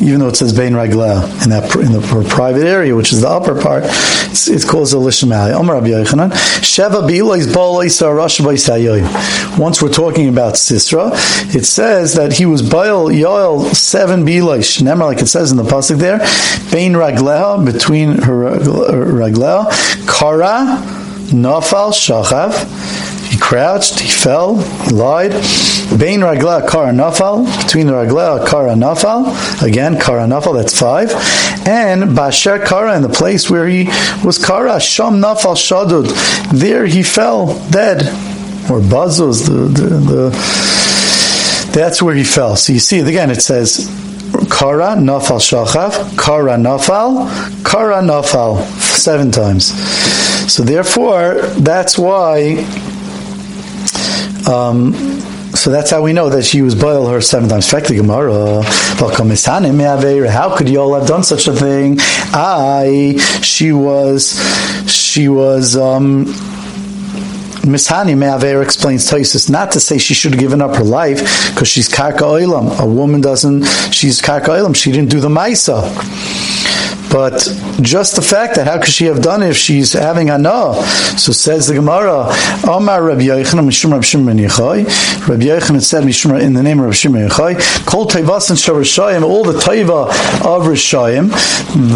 even 0.00 0.20
though 0.20 0.28
it 0.28 0.36
says 0.36 0.52
Bein 0.52 0.72
Ragla 0.72 1.22
in 1.44 1.50
that 1.50 1.74
in 1.76 1.92
the 1.92 2.26
private 2.28 2.66
area, 2.66 2.94
which 2.96 3.12
is 3.12 3.20
the 3.20 3.28
upper 3.28 3.60
part. 3.60 3.84
It's, 3.86 4.48
it's 4.48 4.64
called 4.64 4.88
a 4.88 4.96
Lishna. 4.96 5.52
Omar 5.52 5.76
Rabbi 5.76 5.88
Yochanan, 5.88 6.30
Sheva 6.60 7.06
Once 9.58 9.82
we're 9.82 9.88
talking 9.88 10.28
about 10.28 10.54
Sisra, 10.54 11.12
it 11.54 11.64
says 11.64 12.14
that 12.14 12.32
he 12.32 12.46
was 12.46 12.62
Baal 12.68 13.08
Yoel 13.08 13.74
seven 13.74 14.24
Bilois. 14.24 14.78
Remember, 14.78 15.04
like 15.04 15.20
it 15.20 15.28
says 15.28 15.52
in 15.52 15.56
the 15.56 15.62
pasuk 15.62 15.98
there, 15.98 16.18
Bein 16.72 16.94
Ragleha 16.94 17.64
between 17.64 18.18
her 18.22 18.34
Ragleha, 18.34 19.70
Kara 20.06 20.82
Nafal 21.30 21.92
Shachav. 21.92 23.06
He 23.38 23.44
crouched, 23.44 24.00
he 24.00 24.08
fell, 24.08 24.56
he 24.56 24.90
lied. 24.90 25.30
Bain 25.30 26.20
ragla 26.20 26.68
kara 26.68 26.90
nafal, 26.90 27.46
between 27.62 27.86
the 27.86 27.92
ragla 27.92 28.44
kara 28.44 28.70
nafal, 28.70 29.62
again 29.62 29.96
kara 29.96 30.22
nafal, 30.22 30.56
that's 30.56 30.76
five. 30.76 31.12
And 31.64 32.16
basher 32.16 32.58
kara, 32.58 32.96
in 32.96 33.02
the 33.02 33.08
place 33.08 33.48
where 33.48 33.68
he 33.68 33.84
was 34.24 34.44
kara, 34.44 34.80
sham 34.80 35.22
nafal 35.22 35.54
shadud, 35.54 36.10
there 36.50 36.86
he 36.86 37.04
fell 37.04 37.54
dead. 37.70 38.02
Or 38.68 38.80
bazos, 38.80 39.46
the, 39.46 39.52
the, 39.52 39.88
the, 39.88 40.30
that's 41.72 42.02
where 42.02 42.16
he 42.16 42.24
fell. 42.24 42.56
So 42.56 42.72
you 42.72 42.80
see, 42.80 42.98
again, 42.98 43.30
it 43.30 43.40
says 43.40 43.86
Kara 44.50 44.96
Nafal 44.96 45.38
Shachav, 45.38 46.18
Kara 46.18 46.56
Nafal, 46.56 47.28
Kara 47.64 48.02
Nafal, 48.02 48.64
seven 48.80 49.30
times. 49.30 49.72
So 50.52 50.64
therefore, 50.64 51.34
that's 51.60 51.96
why 51.96 52.64
um, 54.48 54.94
so 55.54 55.70
that's 55.70 55.90
how 55.90 56.02
we 56.02 56.12
know 56.12 56.28
that 56.28 56.44
she 56.44 56.62
was 56.62 56.74
boiled 56.74 57.10
her 57.10 57.20
seven 57.20 57.48
times. 57.48 57.70
How 57.70 57.80
could 57.80 57.96
you 60.68 60.80
all 60.80 60.94
have 60.94 61.08
done 61.08 61.22
such 61.24 61.48
a 61.48 61.52
thing? 61.52 61.96
I, 62.00 63.16
she 63.42 63.72
was, 63.72 64.40
she 64.90 65.28
was, 65.28 65.76
um, 65.76 66.26
Mishani 67.68 68.16
Me'aver 68.16 68.62
explains 68.62 69.10
Toisus 69.10 69.50
not 69.50 69.72
to 69.72 69.80
say 69.80 69.98
she 69.98 70.14
should 70.14 70.32
have 70.32 70.40
given 70.40 70.62
up 70.62 70.76
her 70.76 70.84
life 70.84 71.50
because 71.50 71.68
she's 71.68 71.88
karka 71.88 72.20
oilam. 72.20 72.78
A 72.80 72.86
woman 72.86 73.20
doesn't, 73.20 73.64
she's 73.92 74.22
karka 74.22 74.48
oilam. 74.48 74.74
She 74.74 74.90
didn't 74.90 75.10
do 75.10 75.20
the 75.20 75.28
maisa. 75.28 75.82
But 77.10 77.48
just 77.80 78.16
the 78.16 78.22
fact 78.22 78.56
that 78.56 78.66
how 78.66 78.78
could 78.78 78.92
she 78.92 79.06
have 79.06 79.22
done 79.22 79.42
it 79.42 79.50
if 79.50 79.56
she's 79.56 79.92
having 79.92 80.30
ana? 80.30 80.74
So 81.16 81.32
says 81.32 81.66
the 81.66 81.74
Gemara, 81.74 82.28
Omar 82.68 83.02
Rabbi 83.02 83.22
Yochanan 83.22 83.66
Mishum 83.66 83.92
Rabbi 83.92 84.02
Shimon. 84.02 84.36
Rabbi 84.36 85.44
Yochanan 85.44 85.82
said 85.82 86.04
Mishum 86.04 86.40
in 86.40 86.52
the 86.52 86.62
name 86.62 86.78
of 86.78 86.84
Rabbi 86.86 86.94
Shimon 86.94 87.28
Yochai. 87.28 87.86
Kol 87.86 88.06
Tevas 88.06 88.50
and 89.14 89.24
all 89.24 89.44
the 89.44 89.58
Taiva 89.58 90.08
of 90.44 90.64
Rishayim, 90.64 91.30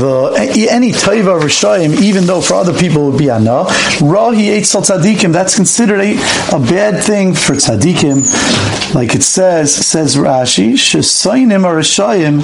the 0.01 0.68
any 0.70 0.92
Taiva 0.92 1.37
of 1.37 1.42
Rishayim, 1.42 2.01
even 2.01 2.25
though 2.25 2.40
for 2.40 2.55
other 2.55 2.77
people 2.79 3.09
it 3.09 3.11
would 3.11 3.18
be 3.18 3.31
ana, 3.31 3.64
Rahi 4.01 4.57
Eitzel 4.57 4.83
Tzadikim, 4.83 5.33
that's 5.33 5.55
considered 5.55 6.01
a, 6.01 6.12
a 6.55 6.59
bad 6.59 7.03
thing 7.03 7.35
for 7.35 7.55
Tzadikim. 7.55 8.94
Like 8.94 9.14
it 9.14 9.22
says, 9.22 9.75
says 9.75 10.16
Rashi, 10.16 10.72
Shesainim 10.72 11.64
Rishayim, 11.64 12.40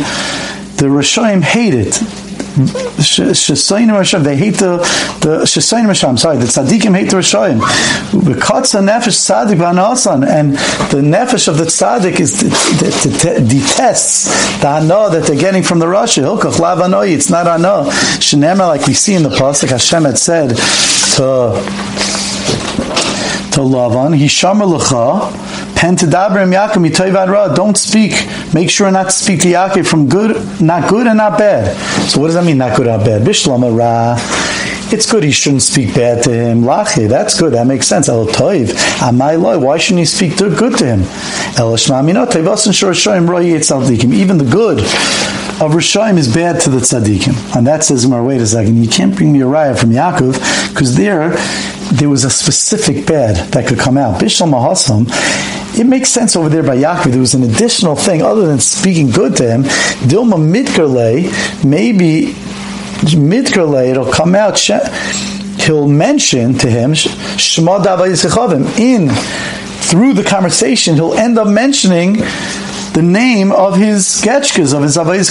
the 0.77 0.87
Rishayim 0.87 1.43
hate 1.43 1.75
it 1.75 2.28
Shesayim 2.59 3.89
Rishayim, 3.89 4.25
they 4.25 4.37
hate 4.37 4.55
the 4.55 4.79
the 5.21 5.43
Shesayim 5.45 5.87
Rishayim. 5.87 6.19
Sorry, 6.19 6.37
the 6.39 6.47
tzaddikim 6.47 6.97
hate 6.97 7.11
the 7.11 7.17
Rishayim. 7.17 7.61
Bekatza 8.11 8.81
nefesh 8.83 9.19
tzaddik 9.19 9.57
v'anasan, 9.57 10.27
and 10.29 10.55
the 10.91 11.01
nefesh 11.01 11.49
of 11.49 11.57
the 11.59 11.65
tzaddik 11.65 12.19
is 12.21 12.41
detests 13.49 14.29
the 14.61 14.69
hana 14.69 15.11
that 15.11 15.25
they're 15.27 15.37
getting 15.37 15.63
from 15.63 15.79
the 15.79 15.87
Rashi. 15.87 16.23
Hilkach 16.23 16.59
lav. 16.59 16.79
It's 17.05 17.31
not 17.31 17.47
hana. 17.47 17.85
Shenema, 18.19 18.67
like 18.69 18.87
we 18.87 18.95
see 18.95 19.15
in 19.15 19.23
the 19.23 19.31
pasuk, 19.31 19.71
Hashem 19.71 20.05
had 20.05 20.19
said 20.19 20.51
to 20.51 21.55
to 23.53 23.61
Lavan, 23.61 24.15
lecha 24.15 25.48
Don't 27.55 27.77
speak. 27.77 28.27
Make 28.53 28.69
sure 28.69 28.91
not 28.91 29.05
to 29.05 29.13
speak 29.13 29.41
to 29.43 29.49
Yaakov 29.49 29.87
from 29.87 30.09
good, 30.09 30.61
not 30.61 30.89
good 30.91 31.07
and 31.07 31.19
not 31.19 31.39
bad. 31.39 31.77
So 32.09 32.21
what 32.21 32.27
does 32.27 32.35
that 32.35 32.45
mean? 32.45 32.59
Not 32.59 32.77
good 32.77 32.89
or 32.89 32.97
not 32.97 33.07
bad? 33.07 33.23
Bishlama 33.23 33.71
Ra. 33.77 34.17
It's 34.91 35.07
good 35.11 35.23
he 35.23 35.31
shouldn't 35.31 35.63
speak 35.63 35.95
bad 35.95 36.25
to 36.25 36.33
him. 36.33 36.65
Lache, 36.65 37.07
that's 37.09 37.39
good. 37.39 37.53
That 37.53 37.67
makes 37.67 37.87
sense. 37.87 38.09
El 38.09 38.27
Toiv. 38.27 38.75
Why 39.63 39.79
shouldn't 39.79 40.01
he 40.01 40.05
speak 40.07 40.37
good 40.39 40.77
to 40.79 40.85
him? 40.85 41.01
Even 44.15 44.39
the 44.39 44.45
good 44.51 44.81
of 45.61 45.73
Rishayim 45.73 46.17
is 46.17 46.29
bad 46.33 46.61
to 46.63 46.71
the 46.71 46.79
tzaddikim. 46.79 47.57
And 47.57 47.67
that 47.67 47.85
says, 47.85 48.07
wait 48.07 48.41
a 48.41 48.47
second, 48.47 48.83
you 48.83 48.89
can't 48.89 49.15
bring 49.15 49.33
me 49.33 49.43
a 49.43 49.45
raya 49.45 49.77
from 49.79 49.91
Yaakov, 49.91 50.39
because 50.71 50.95
there, 50.97 51.37
there 51.93 52.09
was 52.09 52.25
a 52.25 52.31
specific 52.31 53.07
bad 53.07 53.37
that 53.53 53.67
could 53.67 53.79
come 53.79 53.99
out. 53.99 54.21
Bishal 54.21 54.49
Mahasam, 54.49 55.09
it 55.79 55.87
makes 55.87 56.11
sense 56.11 56.35
over 56.37 56.49
there 56.49 56.63
by 56.63 56.77
Yaakov. 56.77 57.13
There 57.13 57.21
was 57.21 57.35
an 57.35 57.45
additional 57.45 57.95
thing 57.95 58.23
other 58.23 58.47
than 58.47 58.59
speaking 58.59 59.11
good 59.11 59.37
to 59.37 59.49
him. 59.49 59.63
Dilma 60.09 60.37
Mitkerle, 60.37 61.65
maybe 61.65 62.35
Mitkerle, 63.05 63.89
it'll 63.89 64.11
come 64.13 64.35
out. 64.35 64.59
He'll 65.61 65.89
mention 65.89 66.55
to 66.59 66.71
him 66.71 66.95
Shema 66.95 67.77
in 68.79 69.09
through 69.09 70.15
the 70.15 70.25
conversation. 70.25 70.95
He'll 70.95 71.15
end 71.15 71.39
up 71.39 71.49
mentioning 71.49 72.15
the 72.95 73.03
name 73.03 73.53
of 73.53 73.77
his 73.77 74.05
sketchkas 74.05 74.75
of 74.75 74.83
his 74.83 74.97
avayis. 74.97 75.31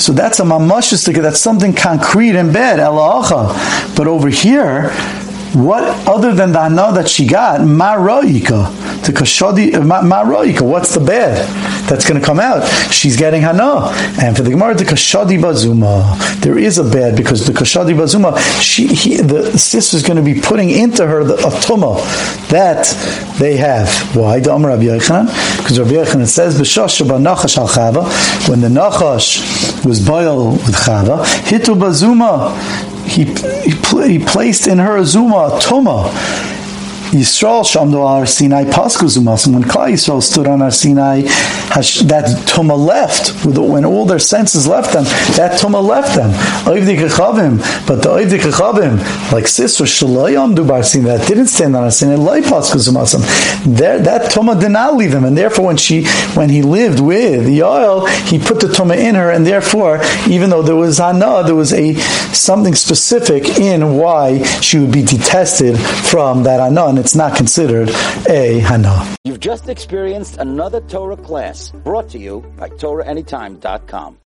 So 0.00 0.12
that's 0.12 0.40
a 0.40 0.44
mamashistika. 0.44 1.20
That's 1.20 1.40
something 1.40 1.74
concrete 1.74 2.36
and 2.36 2.52
bad. 2.52 2.78
But 3.96 4.06
over 4.06 4.28
here, 4.28 4.90
what 5.54 5.82
other 6.08 6.34
than 6.34 6.52
the 6.52 6.60
hana 6.60 6.92
that 6.92 7.08
she 7.08 7.26
got, 7.26 7.60
maroika, 7.60 8.70
the 9.04 9.12
kashodi, 9.12 9.74
uh, 9.74 9.80
maroika, 9.80 10.62
what's 10.62 10.94
the 10.94 11.00
bad 11.00 11.46
that's 11.88 12.08
going 12.08 12.18
to 12.18 12.24
come 12.24 12.40
out? 12.40 12.66
She's 12.90 13.16
getting 13.16 13.42
hana, 13.42 13.90
and 14.20 14.36
for 14.36 14.42
the 14.42 14.50
gemara, 14.50 14.74
the 14.74 14.84
kashadi 14.84 15.38
bazuma, 15.38 16.40
there 16.40 16.56
is 16.58 16.78
a 16.78 16.84
bad 16.84 17.16
because 17.16 17.46
the 17.46 17.52
kashadi 17.52 17.94
bazuma, 17.94 18.38
she, 18.62 18.86
he, 18.86 19.16
the 19.18 19.58
sister 19.58 19.96
is 19.96 20.02
going 20.02 20.16
to 20.16 20.22
be 20.22 20.40
putting 20.40 20.70
into 20.70 21.06
her 21.06 21.22
the 21.22 21.36
atuma 21.36 22.00
that 22.48 22.86
they 23.38 23.56
have. 23.56 23.88
Why? 24.16 24.40
The 24.40 24.52
because 24.52 24.64
Rabbi 24.64 24.82
Yochanan. 24.84 25.28
Says 26.26 26.58
b'shosh 26.58 27.00
nachash 27.00 27.58
al 27.58 27.68
chava, 27.68 28.48
when 28.48 28.60
the 28.60 28.68
nachash 28.68 29.84
was 29.84 30.04
boiled 30.06 30.52
with 30.52 30.74
chava, 30.74 31.24
hitu 31.44 31.74
bazuma 31.78 32.91
he, 33.04 33.24
he, 33.24 34.08
he 34.08 34.18
placed 34.18 34.66
in 34.66 34.78
her 34.78 34.96
a 34.96 35.04
Zuma, 35.04 35.58
Tuma, 35.60 36.10
Yisrael 37.12 37.62
Shamdo 37.62 38.06
Ar 38.06 38.24
Sinai 38.24 38.64
Pasku 38.64 39.04
Zumas. 39.04 39.46
When 39.46 39.62
Klal 39.62 39.92
Yisrael 39.92 40.22
stood 40.22 40.46
on 40.46 40.62
Ar 40.62 40.70
Sinai, 40.70 41.20
that 41.20 42.24
Tuma 42.46 42.74
left. 42.74 43.44
When 43.44 43.84
all 43.84 44.06
their 44.06 44.18
senses 44.18 44.66
left 44.66 44.94
them, 44.94 45.04
that 45.36 45.60
Tuma 45.60 45.86
left 45.86 46.16
them. 46.16 46.30
But 46.64 46.80
the 48.02 48.08
Oivdik 48.08 49.32
like 49.32 49.44
Sisra 49.44 49.86
Shalayam 49.86 50.54
Dubar 50.56 50.82
Sinai, 50.82 51.18
that 51.18 51.28
didn't 51.28 51.48
stand 51.48 51.76
on 51.76 51.84
Ar 51.84 51.90
Sinai, 51.90 52.14
Lai 52.14 52.40
Pasku 52.40 52.78
Zumasam. 52.78 53.20
That 53.76 54.30
Tuma 54.32 54.58
did 54.58 54.70
not 54.70 54.96
leave 54.96 55.12
him. 55.12 55.24
And 55.26 55.36
therefore, 55.36 55.66
when 55.66 55.76
she, 55.76 56.06
when 56.32 56.48
he 56.48 56.62
lived 56.62 57.00
with 57.00 57.46
Yael, 57.46 58.08
he 58.26 58.38
put 58.38 58.60
the 58.60 58.68
Tuma 58.68 58.96
in 58.96 59.16
her. 59.16 59.30
And 59.30 59.46
therefore, 59.46 60.00
even 60.30 60.48
though 60.48 60.62
there 60.62 60.76
was 60.76 60.96
Hana, 60.96 61.42
there 61.44 61.54
was 61.54 61.74
a 61.74 61.92
something 62.32 62.74
specific 62.74 63.58
in 63.58 63.96
why 63.96 64.42
she 64.62 64.78
would 64.78 64.92
be 64.92 65.02
detested 65.02 65.78
from 65.78 66.44
that 66.44 66.58
Hana. 66.60 67.01
It's 67.02 67.16
not 67.16 67.34
considered 67.36 67.88
a 68.28 68.60
hana. 68.60 69.16
You've 69.24 69.40
just 69.40 69.68
experienced 69.68 70.36
another 70.36 70.80
Torah 70.82 71.16
class 71.16 71.72
brought 71.82 72.08
to 72.10 72.18
you 72.20 72.42
by 72.56 72.68
TorahAnytime.com. 72.68 74.18